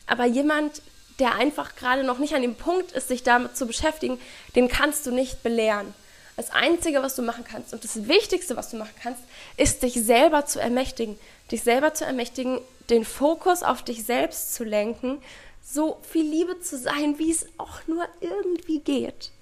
Aber 0.07 0.25
jemand, 0.25 0.83
der 1.19 1.35
einfach 1.35 1.77
gerade 1.77 2.05
noch 2.05 2.19
nicht 2.19 2.35
an 2.35 2.43
dem 2.43 2.55
Punkt 2.55 2.93
ist, 2.93 3.09
sich 3.09 3.23
damit 3.23 3.57
zu 3.57 3.67
beschäftigen, 3.67 4.19
den 4.55 4.69
kannst 4.69 5.07
du 5.07 5.11
nicht 5.11 5.43
belehren. 5.43 5.93
Das 6.37 6.51
Einzige, 6.51 7.03
was 7.03 7.17
du 7.17 7.23
machen 7.23 7.45
kannst 7.45 7.73
und 7.73 7.83
das 7.83 8.07
Wichtigste, 8.07 8.57
was 8.57 8.71
du 8.71 8.77
machen 8.77 8.95
kannst, 9.03 9.21
ist, 9.57 9.83
dich 9.83 9.95
selber 9.95 10.47
zu 10.47 10.61
ermächtigen. 10.61 11.19
Dich 11.51 11.63
selber 11.63 11.95
zu 11.95 12.05
ermächtigen, 12.05 12.61
den 12.91 13.05
Fokus 13.05 13.63
auf 13.63 13.83
dich 13.83 14.05
selbst 14.05 14.55
zu 14.55 14.63
lenken, 14.63 15.21
so 15.65 15.99
viel 16.09 16.25
Liebe 16.25 16.61
zu 16.61 16.79
sein, 16.79 17.19
wie 17.19 17.31
es 17.31 17.47
auch 17.59 17.87
nur 17.87 18.07
irgendwie 18.21 18.79
geht. 18.79 19.33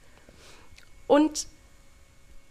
Und 1.07 1.47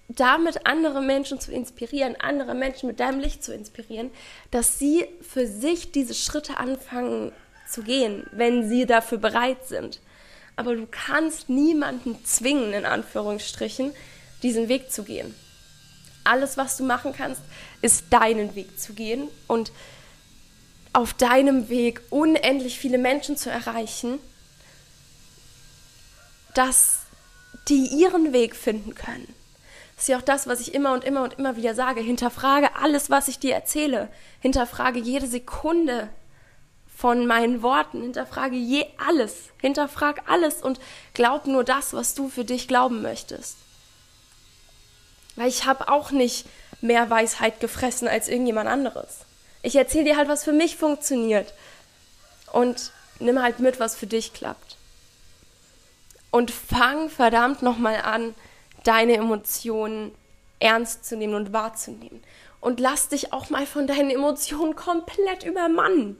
damit 0.08 0.66
andere 0.66 1.02
Menschen 1.02 1.40
zu 1.40 1.52
inspirieren, 1.52 2.16
andere 2.20 2.54
Menschen 2.54 2.88
mit 2.88 3.00
deinem 3.00 3.20
Licht 3.20 3.44
zu 3.44 3.54
inspirieren, 3.54 4.12
dass 4.52 4.78
sie 4.78 5.08
für 5.22 5.48
sich 5.48 5.92
diese 5.92 6.14
Schritte 6.14 6.58
anfangen 6.58 7.32
zu 7.68 7.82
gehen, 7.82 8.26
wenn 8.32 8.70
sie 8.70 8.86
dafür 8.86 9.18
bereit 9.18 9.68
sind. 9.68 10.00
Aber 10.56 10.76
du 10.76 10.88
kannst 10.90 11.50
niemanden 11.50 12.24
zwingen, 12.24 12.74
in 12.74 12.86
Anführungsstrichen, 12.86 13.94
diesen 14.44 14.70
Weg 14.70 14.92
zu 14.92 15.04
gehen. 15.04 15.34
Alles, 16.24 16.58
was 16.58 16.78
du 16.78 16.84
machen 16.84 17.14
kannst, 17.14 17.42
ist 17.82 18.06
deinen 18.12 18.56
Weg 18.56 18.80
zu 18.80 18.94
gehen 18.94 19.28
und 19.48 19.72
auf 20.94 21.14
deinem 21.14 21.68
Weg 21.70 22.02
unendlich 22.10 22.80
viele 22.80 22.98
Menschen 22.98 23.38
zu 23.38 23.50
erreichen, 23.50 24.20
dass 26.54 27.00
die 27.68 27.88
ihren 27.88 28.32
Weg 28.32 28.56
finden 28.56 28.96
können. 28.96 29.28
Das 29.96 30.04
ist 30.04 30.08
ja 30.10 30.18
auch 30.18 30.22
das, 30.22 30.48
was 30.48 30.60
ich 30.60 30.74
immer 30.74 30.94
und 30.94 31.04
immer 31.04 31.24
und 31.24 31.36
immer 31.36 31.56
wieder 31.56 31.74
sage. 31.74 32.02
Hinterfrage 32.02 32.75
alles, 32.75 33.10
was 33.10 33.28
ich 33.28 33.40
dir 33.40 33.54
erzähle. 33.56 34.10
Hinterfrage 34.42 35.00
jede 35.00 35.28
Sekunde 35.28 36.10
von 36.96 37.25
meinen 37.25 37.62
Worten. 37.62 38.02
Hinterfrage 38.02 38.56
je 38.56 38.86
alles. 38.98 39.52
Hinterfrag 39.62 40.30
alles 40.30 40.62
und 40.62 40.80
glaub 41.14 41.48
nur 41.48 41.64
das, 41.64 41.94
was 41.94 42.14
du 42.14 42.30
für 42.30 42.44
dich 42.44 42.68
glauben 42.68 43.02
möchtest. 43.02 43.56
Weil 45.38 45.48
ich 45.48 45.66
habe 45.66 45.88
auch 45.90 46.12
nicht 46.12 46.46
mehr 46.82 47.10
Weisheit 47.10 47.60
gefressen 47.60 48.08
als 48.08 48.28
irgendjemand 48.28 48.70
anderes. 48.70 49.20
Ich 49.64 49.75
erzähle 49.75 50.06
dir 50.06 50.18
halt, 50.18 50.28
was 50.28 50.44
für 50.44 50.54
mich 50.54 50.75
funktioniert. 50.75 51.54
Und 52.52 52.92
nimm 53.20 53.42
halt 53.42 53.60
mit, 53.60 53.80
was 53.80 53.96
für 53.96 54.08
dich 54.08 54.34
klappt. 54.34 54.78
Und 56.32 56.52
fang 56.52 57.10
verdammt 57.10 57.62
nochmal 57.62 58.02
an, 58.02 58.36
deine 58.86 59.15
Emotionen 59.15 60.13
ernst 60.60 61.06
zu 61.06 61.18
nehmen 61.18 61.36
und 61.36 61.54
wahrzunehmen. 61.54 62.24
Und 62.62 62.80
lass 62.80 63.10
dich 63.10 63.34
auch 63.34 63.50
mal 63.50 63.65
von 63.65 63.88
deinen 63.88 64.10
Emotionen 64.10 64.75
komplett 64.75 65.44
übermannen. 65.44 66.18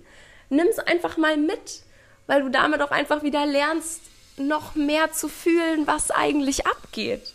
Nimm 0.50 0.67
es 0.67 0.79
einfach 0.79 1.17
mal 1.17 1.38
mit, 1.38 1.84
weil 2.27 2.43
du 2.43 2.50
damit 2.50 2.81
auch 2.81 2.91
einfach 2.91 3.24
wieder 3.24 3.45
lernst, 3.45 4.01
noch 4.38 4.75
mehr 4.75 5.12
zu 5.12 5.29
fühlen, 5.29 5.88
was 5.88 6.12
eigentlich 6.12 6.67
abgeht. 6.67 7.34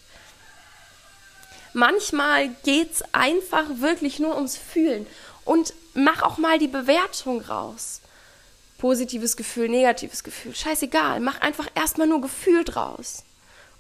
Manchmal 1.72 2.50
geht 2.64 2.92
es 2.92 3.02
einfach 3.12 3.64
wirklich 3.76 4.18
nur 4.18 4.34
ums 4.34 4.56
Fühlen. 4.56 5.06
Und 5.44 5.72
mach 5.94 6.22
auch 6.22 6.38
mal 6.38 6.58
die 6.58 6.68
Bewertung 6.68 7.40
raus. 7.40 8.00
Positives 8.78 9.36
Gefühl, 9.36 9.68
negatives 9.68 10.24
Gefühl, 10.24 10.54
scheißegal. 10.54 11.20
Mach 11.20 11.40
einfach 11.40 11.68
erstmal 11.74 12.06
nur 12.06 12.20
Gefühl 12.20 12.64
draus. 12.64 13.24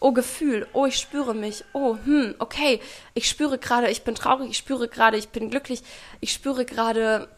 Oh, 0.00 0.12
Gefühl, 0.12 0.66
oh, 0.72 0.86
ich 0.86 0.96
spüre 0.96 1.34
mich. 1.34 1.64
Oh, 1.72 1.96
hm, 2.04 2.34
okay, 2.38 2.80
ich 3.14 3.28
spüre 3.28 3.58
gerade, 3.58 3.90
ich 3.90 4.02
bin 4.02 4.14
traurig, 4.14 4.50
ich 4.50 4.56
spüre 4.56 4.88
gerade, 4.88 5.16
ich 5.16 5.28
bin 5.28 5.50
glücklich, 5.50 5.82
ich 6.20 6.32
spüre 6.32 6.64
gerade, 6.64 7.28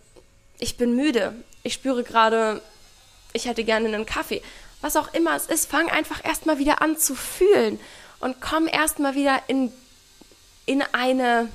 ich 0.59 0.76
bin 0.76 0.97
müde, 0.97 1.35
ich 1.64 1.75
spüre 1.75 2.04
gerade, 2.04 2.62
ich 3.33 3.47
hätte 3.47 3.64
gerne 3.64 3.88
einen 3.88 4.07
Kaffee. 4.07 4.42
Was 4.81 4.97
auch 4.97 5.12
immer 5.12 5.37
es 5.37 5.47
ist, 5.47 5.71
fang 5.71 5.90
einfach 5.90 6.25
erstmal 6.25 6.59
wieder 6.59 6.81
an 6.81 6.97
zu 6.97 7.14
fühlen 7.14 7.78
und 8.21 8.40
komm 8.40 8.69
erstmal 8.69 9.14
wieder 9.14 9.42
in 9.49 9.73
in, 10.66 10.83
eine, 10.92 11.49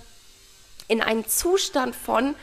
in 0.87 1.01
einen 1.01 1.27
Zustand 1.27 1.95
von, 1.95 2.35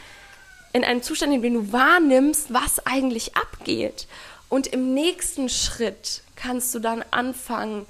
in 0.73 0.85
einen 0.85 1.03
Zustand, 1.03 1.33
in 1.33 1.43
dem 1.43 1.55
du 1.55 1.73
wahrnimmst, 1.73 2.53
was 2.53 2.85
eigentlich 2.87 3.37
abgeht. 3.37 4.07
Und 4.49 4.67
im 4.69 4.95
nächsten 4.95 5.49
Schritt 5.49 6.23
kannst 6.37 6.75
du 6.75 6.79
dann 6.79 7.05
anfangen, 7.11 7.87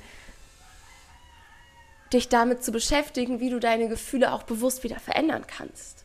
dich 2.13 2.29
damit 2.29 2.63
zu 2.65 2.73
beschäftigen, 2.73 3.41
wie 3.41 3.51
du 3.51 3.59
deine 3.59 3.89
Gefühle 3.89 4.33
auch 4.33 4.45
bewusst 4.45 4.85
wieder 4.85 5.01
verändern 5.01 5.47
kannst. 5.47 6.05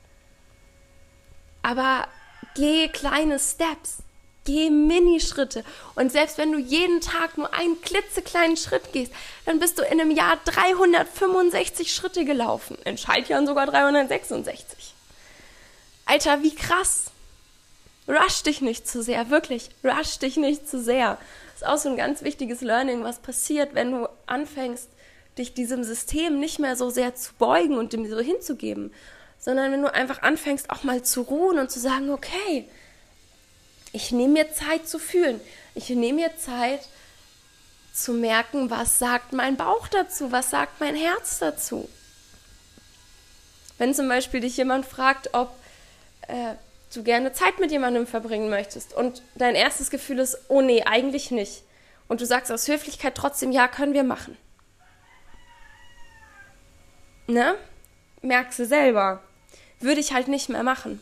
Aber 1.62 2.08
geh 2.56 2.88
kleine 2.88 3.40
Steps. 3.40 3.98
Geh 4.46 4.70
Minischritte. 4.70 5.64
Und 5.96 6.12
selbst 6.12 6.38
wenn 6.38 6.52
du 6.52 6.58
jeden 6.58 7.02
Tag 7.02 7.38
nur 7.38 7.54
einen 7.54 7.80
klitzekleinen 7.82 8.58
Schritt 8.58 8.94
gehst, 8.94 9.12
dann 9.46 9.60
bist 9.60 9.78
du 9.78 9.84
in 9.84 10.00
einem 10.00 10.12
Jahr 10.12 10.40
365 10.46 11.94
Schritte 11.94 12.26
gelaufen. 12.26 12.78
In 12.86 12.98
Schaltjahren 12.98 13.46
sogar 13.46 13.68
366. 13.68 14.96
Alter, 16.06 16.42
wie 16.42 16.56
krass. 16.56 17.12
Rush 18.08 18.42
dich 18.42 18.62
nicht 18.62 18.88
zu 18.88 19.04
sehr, 19.04 19.30
wirklich. 19.30 19.70
Rush 19.84 20.18
dich 20.18 20.38
nicht 20.38 20.68
zu 20.68 20.82
sehr. 20.82 21.20
Das 21.52 21.62
ist 21.62 21.68
auch 21.68 21.78
so 21.78 21.90
ein 21.90 21.98
ganz 21.98 22.24
wichtiges 22.24 22.62
Learning, 22.62 23.04
was 23.04 23.20
passiert, 23.20 23.76
wenn 23.76 23.92
du 23.92 24.10
anfängst, 24.26 24.90
dich 25.40 25.54
diesem 25.54 25.84
System 25.84 26.40
nicht 26.40 26.60
mehr 26.60 26.76
so 26.76 26.90
sehr 26.90 27.16
zu 27.16 27.34
beugen 27.40 27.78
und 27.78 27.94
dem 27.94 28.08
so 28.10 28.20
hinzugeben, 28.20 28.94
sondern 29.40 29.72
wenn 29.72 29.82
du 29.82 29.94
einfach 29.94 30.22
anfängst, 30.22 30.70
auch 30.70 30.84
mal 30.84 31.02
zu 31.02 31.22
ruhen 31.22 31.58
und 31.58 31.72
zu 31.72 31.80
sagen, 31.80 32.12
okay, 32.12 32.66
ich 33.92 34.12
nehme 34.12 34.34
mir 34.34 34.54
Zeit 34.54 34.88
zu 34.88 35.00
fühlen. 35.00 35.42
Ich 35.74 35.90
nehme 35.90 36.22
mir 36.22 36.38
Zeit 36.38 36.82
zu 37.94 38.14
merken, 38.14 38.70
was 38.70 39.00
sagt 39.00 39.34
mein 39.34 39.58
Bauch 39.58 39.88
dazu, 39.88 40.32
was 40.32 40.50
sagt 40.52 40.80
mein 40.80 40.96
Herz 40.96 41.40
dazu. 41.40 41.90
Wenn 43.78 43.96
zum 43.96 44.08
Beispiel 44.08 44.42
dich 44.42 44.58
jemand 44.58 44.86
fragt, 44.86 45.34
ob 45.34 45.50
äh, 46.28 46.54
du 46.94 47.04
gerne 47.04 47.34
Zeit 47.34 47.60
mit 47.60 47.72
jemandem 47.72 48.06
verbringen 48.06 48.50
möchtest 48.50 48.94
und 48.94 49.22
dein 49.36 49.56
erstes 49.56 49.90
Gefühl 49.90 50.20
ist, 50.20 50.38
oh 50.50 50.62
nee, 50.62 50.84
eigentlich 50.84 51.32
nicht. 51.32 51.64
Und 52.08 52.22
du 52.22 52.26
sagst 52.26 52.52
aus 52.52 52.68
Höflichkeit 52.68 53.16
trotzdem, 53.16 53.52
ja, 53.52 53.68
können 53.68 53.94
wir 53.94 54.04
machen. 54.04 54.38
Ne? 57.30 57.56
Merkst 58.22 58.60
du 58.60 58.66
selber. 58.66 59.22
Würde 59.80 60.02
ich 60.02 60.14
halt 60.14 60.28
nicht 60.28 60.50
mehr 60.50 60.64
machen 60.64 61.00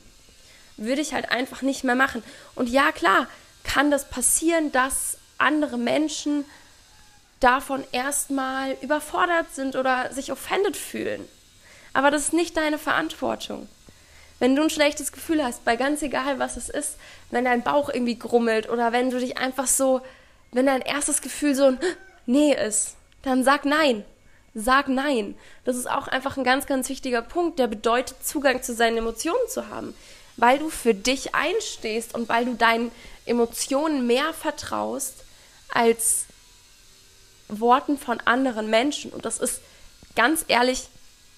würde 0.77 1.01
ich 1.01 1.13
halt 1.13 1.31
einfach 1.31 1.61
nicht 1.61 1.83
mehr 1.83 1.95
machen. 1.95 2.23
Und 2.55 2.69
ja, 2.69 2.91
klar, 2.91 3.27
kann 3.63 3.91
das 3.91 4.09
passieren, 4.09 4.71
dass 4.71 5.17
andere 5.37 5.77
Menschen 5.77 6.45
davon 7.39 7.83
erstmal 7.91 8.77
überfordert 8.81 9.53
sind 9.53 9.75
oder 9.75 10.11
sich 10.13 10.31
offended 10.31 10.77
fühlen. 10.77 11.27
Aber 11.93 12.11
das 12.11 12.23
ist 12.23 12.33
nicht 12.33 12.55
deine 12.55 12.77
Verantwortung. 12.77 13.67
Wenn 14.39 14.55
du 14.55 14.61
ein 14.61 14.69
schlechtes 14.69 15.11
Gefühl 15.11 15.43
hast, 15.43 15.65
bei 15.65 15.75
ganz 15.75 16.01
egal 16.03 16.37
was 16.37 16.57
es 16.57 16.69
ist, 16.69 16.97
wenn 17.31 17.45
dein 17.45 17.63
Bauch 17.63 17.89
irgendwie 17.89 18.19
grummelt 18.19 18.69
oder 18.69 18.91
wenn 18.91 19.09
du 19.09 19.19
dich 19.19 19.37
einfach 19.37 19.67
so, 19.67 20.01
wenn 20.51 20.67
dein 20.67 20.81
erstes 20.81 21.21
Gefühl 21.21 21.55
so 21.55 21.65
ein 21.65 21.79
Nee 22.27 22.53
ist, 22.53 22.95
dann 23.23 23.43
sag 23.43 23.65
Nein. 23.65 24.05
Sag 24.53 24.87
Nein. 24.87 25.35
Das 25.65 25.75
ist 25.75 25.89
auch 25.89 26.07
einfach 26.07 26.37
ein 26.37 26.43
ganz, 26.43 26.65
ganz 26.65 26.89
wichtiger 26.89 27.21
Punkt, 27.21 27.59
der 27.59 27.67
bedeutet, 27.67 28.25
Zugang 28.25 28.63
zu 28.63 28.73
seinen 28.73 28.97
Emotionen 28.97 29.47
zu 29.49 29.69
haben 29.69 29.93
weil 30.37 30.59
du 30.59 30.69
für 30.69 30.93
dich 30.93 31.35
einstehst 31.35 32.13
und 32.13 32.29
weil 32.29 32.45
du 32.45 32.53
deinen 32.53 32.91
Emotionen 33.25 34.07
mehr 34.07 34.33
vertraust 34.33 35.15
als 35.69 36.25
Worten 37.49 37.97
von 37.97 38.19
anderen 38.21 38.69
Menschen. 38.69 39.11
Und 39.11 39.25
das 39.25 39.39
ist 39.39 39.61
ganz 40.15 40.45
ehrlich 40.47 40.87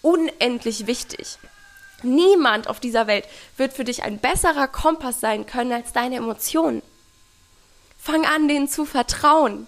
unendlich 0.02 0.86
wichtig. 0.86 1.38
Niemand 2.04 2.68
auf 2.68 2.80
dieser 2.80 3.08
Welt 3.08 3.26
wird 3.58 3.74
für 3.74 3.84
dich 3.84 4.04
ein 4.04 4.20
besserer 4.20 4.68
Kompass 4.68 5.20
sein 5.20 5.46
können 5.46 5.72
als 5.72 5.94
deine 5.94 6.18
Emotionen. 6.18 6.82
Fang 7.98 8.26
an, 8.26 8.48
denen 8.48 8.70
zu 8.70 8.86
vertrauen. 8.86 9.68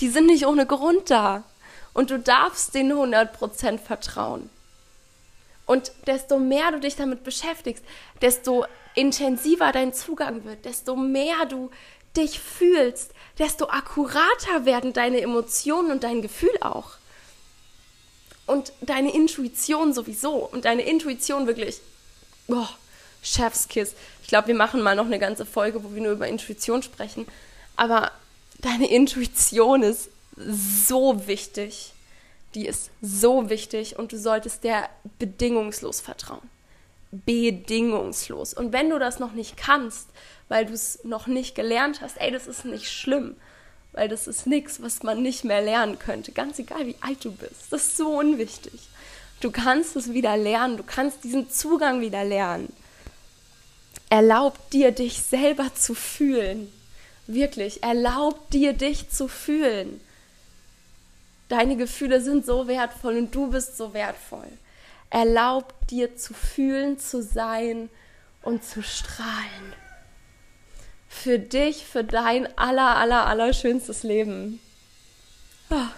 Die 0.00 0.08
sind 0.08 0.26
nicht 0.26 0.46
ohne 0.46 0.66
Grund 0.66 1.10
da. 1.10 1.44
Und 1.96 2.10
du 2.10 2.18
darfst 2.18 2.74
denen 2.74 2.92
100% 2.92 3.78
vertrauen. 3.78 4.50
Und 5.64 5.92
desto 6.06 6.38
mehr 6.38 6.70
du 6.70 6.78
dich 6.78 6.94
damit 6.94 7.24
beschäftigst, 7.24 7.82
desto 8.20 8.66
intensiver 8.94 9.72
dein 9.72 9.94
Zugang 9.94 10.44
wird, 10.44 10.66
desto 10.66 10.94
mehr 10.94 11.46
du 11.48 11.70
dich 12.14 12.38
fühlst, 12.38 13.12
desto 13.38 13.70
akkurater 13.70 14.66
werden 14.66 14.92
deine 14.92 15.22
Emotionen 15.22 15.90
und 15.90 16.04
dein 16.04 16.20
Gefühl 16.20 16.54
auch. 16.60 16.90
Und 18.44 18.74
deine 18.82 19.14
Intuition 19.14 19.94
sowieso. 19.94 20.34
Und 20.34 20.66
deine 20.66 20.82
Intuition 20.82 21.46
wirklich. 21.46 21.80
Boah, 22.46 22.68
Chefskiss. 23.22 23.94
Ich 24.20 24.28
glaube, 24.28 24.48
wir 24.48 24.54
machen 24.54 24.82
mal 24.82 24.96
noch 24.96 25.06
eine 25.06 25.18
ganze 25.18 25.46
Folge, 25.46 25.82
wo 25.82 25.94
wir 25.94 26.02
nur 26.02 26.12
über 26.12 26.28
Intuition 26.28 26.82
sprechen. 26.82 27.26
Aber 27.74 28.12
deine 28.60 28.90
Intuition 28.90 29.82
ist 29.82 30.10
so 30.36 31.26
wichtig 31.26 31.92
die 32.56 32.66
ist 32.66 32.90
so 33.02 33.50
wichtig 33.50 33.98
und 33.98 34.12
du 34.12 34.18
solltest 34.18 34.64
der 34.64 34.88
bedingungslos 35.18 36.00
vertrauen. 36.00 36.48
Bedingungslos. 37.12 38.54
Und 38.54 38.72
wenn 38.72 38.90
du 38.90 38.98
das 38.98 39.18
noch 39.18 39.32
nicht 39.32 39.58
kannst, 39.58 40.08
weil 40.48 40.64
du 40.64 40.72
es 40.72 41.04
noch 41.04 41.26
nicht 41.26 41.54
gelernt 41.54 42.00
hast, 42.00 42.18
ey, 42.18 42.32
das 42.32 42.46
ist 42.46 42.64
nicht 42.64 42.90
schlimm, 42.90 43.36
weil 43.92 44.08
das 44.08 44.26
ist 44.26 44.46
nichts, 44.46 44.80
was 44.80 45.02
man 45.02 45.22
nicht 45.22 45.44
mehr 45.44 45.60
lernen 45.60 45.98
könnte, 45.98 46.32
ganz 46.32 46.58
egal 46.58 46.86
wie 46.86 46.96
alt 47.02 47.24
du 47.24 47.30
bist. 47.30 47.70
Das 47.70 47.88
ist 47.88 47.96
so 47.98 48.18
unwichtig. 48.18 48.80
Du 49.40 49.50
kannst 49.50 49.94
es 49.94 50.14
wieder 50.14 50.36
lernen, 50.38 50.78
du 50.78 50.82
kannst 50.82 51.24
diesen 51.24 51.50
Zugang 51.50 52.00
wieder 52.00 52.24
lernen. 52.24 52.72
Erlaub 54.08 54.70
dir, 54.70 54.92
dich 54.92 55.22
selber 55.22 55.74
zu 55.74 55.94
fühlen. 55.94 56.72
Wirklich, 57.26 57.82
erlaub 57.82 58.50
dir, 58.50 58.72
dich 58.72 59.10
zu 59.10 59.28
fühlen. 59.28 60.00
Deine 61.48 61.76
Gefühle 61.76 62.20
sind 62.20 62.44
so 62.44 62.66
wertvoll 62.66 63.16
und 63.18 63.34
du 63.34 63.50
bist 63.50 63.76
so 63.76 63.94
wertvoll. 63.94 64.48
Erlaub 65.10 65.74
dir 65.88 66.16
zu 66.16 66.34
fühlen, 66.34 66.98
zu 66.98 67.22
sein 67.22 67.88
und 68.42 68.64
zu 68.64 68.82
strahlen. 68.82 69.72
Für 71.08 71.38
dich, 71.38 71.86
für 71.86 72.04
dein 72.04 72.46
aller, 72.58 72.96
aller, 72.96 73.26
aller 73.26 73.52
schönstes 73.52 74.02
Leben. 74.02 74.60
Ah. 75.70 75.88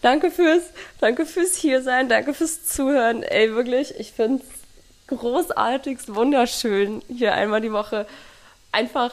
Danke 0.00 0.30
fürs, 0.30 0.62
danke 1.00 1.26
fürs 1.26 1.56
Hiersein, 1.56 2.08
danke 2.08 2.32
fürs 2.32 2.64
Zuhören. 2.64 3.22
Ey, 3.24 3.52
wirklich, 3.54 3.98
ich 3.98 4.12
finde 4.12 4.42
es 4.42 5.16
großartig, 5.18 6.14
wunderschön, 6.14 7.02
hier 7.08 7.34
einmal 7.34 7.60
die 7.60 7.72
Woche 7.72 8.06
einfach 8.70 9.12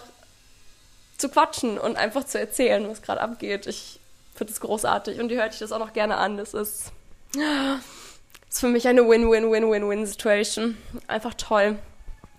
zu 1.18 1.30
quatschen 1.30 1.80
und 1.80 1.96
einfach 1.96 2.26
zu 2.26 2.40
erzählen, 2.40 2.88
was 2.88 3.02
gerade 3.02 3.22
abgeht. 3.22 3.66
Ich 3.66 4.00
finde 4.36 4.54
es 4.54 4.60
großartig 4.60 5.20
und 5.20 5.32
ihr 5.32 5.38
hört 5.38 5.54
euch 5.54 5.60
das 5.60 5.72
auch 5.72 5.80
noch 5.80 5.94
gerne 5.94 6.18
an. 6.18 6.38
Das 6.38 6.54
ist, 6.54 6.92
ist 8.50 8.60
für 8.60 8.68
mich 8.68 8.88
eine 8.88 9.08
Win-Win-Win-Win-Win-Situation. 9.08 10.78
Einfach 11.08 11.34
toll. 11.34 11.78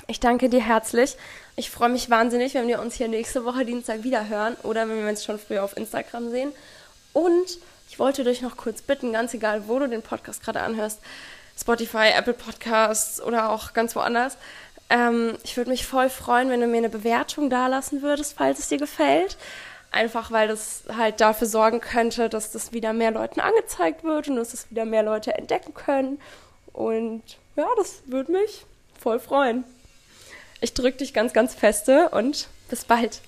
Ich 0.06 0.20
danke 0.20 0.48
dir 0.48 0.62
herzlich. 0.62 1.16
Ich 1.56 1.70
freue 1.70 1.88
mich 1.88 2.10
wahnsinnig, 2.10 2.54
wenn 2.54 2.68
wir 2.68 2.80
uns 2.80 2.94
hier 2.94 3.08
nächste 3.08 3.44
Woche 3.44 3.64
Dienstag 3.64 4.04
wieder 4.04 4.28
hören 4.28 4.56
oder 4.62 4.88
wenn 4.88 5.02
wir 5.02 5.08
uns 5.08 5.24
schon 5.24 5.38
früher 5.38 5.64
auf 5.64 5.76
Instagram 5.76 6.30
sehen. 6.30 6.52
Und 7.12 7.58
ich 7.88 7.98
wollte 7.98 8.24
dich 8.24 8.42
noch 8.42 8.56
kurz 8.56 8.82
bitten, 8.82 9.12
ganz 9.12 9.32
egal, 9.34 9.66
wo 9.66 9.78
du 9.78 9.88
den 9.88 10.02
Podcast 10.02 10.44
gerade 10.44 10.60
anhörst, 10.60 11.00
Spotify, 11.58 12.10
Apple 12.14 12.34
Podcasts 12.34 13.20
oder 13.22 13.48
auch 13.48 13.72
ganz 13.72 13.96
woanders, 13.96 14.36
ähm, 14.88 15.36
ich 15.42 15.56
würde 15.56 15.70
mich 15.70 15.86
voll 15.86 16.08
freuen, 16.08 16.48
wenn 16.48 16.60
du 16.60 16.66
mir 16.66 16.78
eine 16.78 16.88
Bewertung 16.88 17.50
dalassen 17.50 18.02
würdest, 18.02 18.34
falls 18.36 18.58
es 18.58 18.68
dir 18.68 18.78
gefällt. 18.78 19.36
Einfach 19.90 20.30
weil 20.30 20.48
das 20.48 20.84
halt 20.94 21.20
dafür 21.20 21.46
sorgen 21.46 21.80
könnte, 21.80 22.28
dass 22.28 22.52
das 22.52 22.72
wieder 22.72 22.92
mehr 22.92 23.10
Leuten 23.12 23.40
angezeigt 23.40 24.04
wird 24.04 24.28
und 24.28 24.36
dass 24.36 24.50
das 24.50 24.70
wieder 24.70 24.84
mehr 24.84 25.02
Leute 25.02 25.34
entdecken 25.34 25.74
können. 25.74 26.20
Und 26.72 27.22
ja, 27.56 27.66
das 27.76 28.02
würde 28.06 28.32
mich 28.32 28.66
voll 28.98 29.18
freuen. 29.18 29.64
Ich 30.60 30.74
drücke 30.74 30.98
dich 30.98 31.14
ganz, 31.14 31.32
ganz 31.32 31.54
feste 31.54 32.10
und 32.10 32.48
bis 32.68 32.84
bald. 32.84 33.20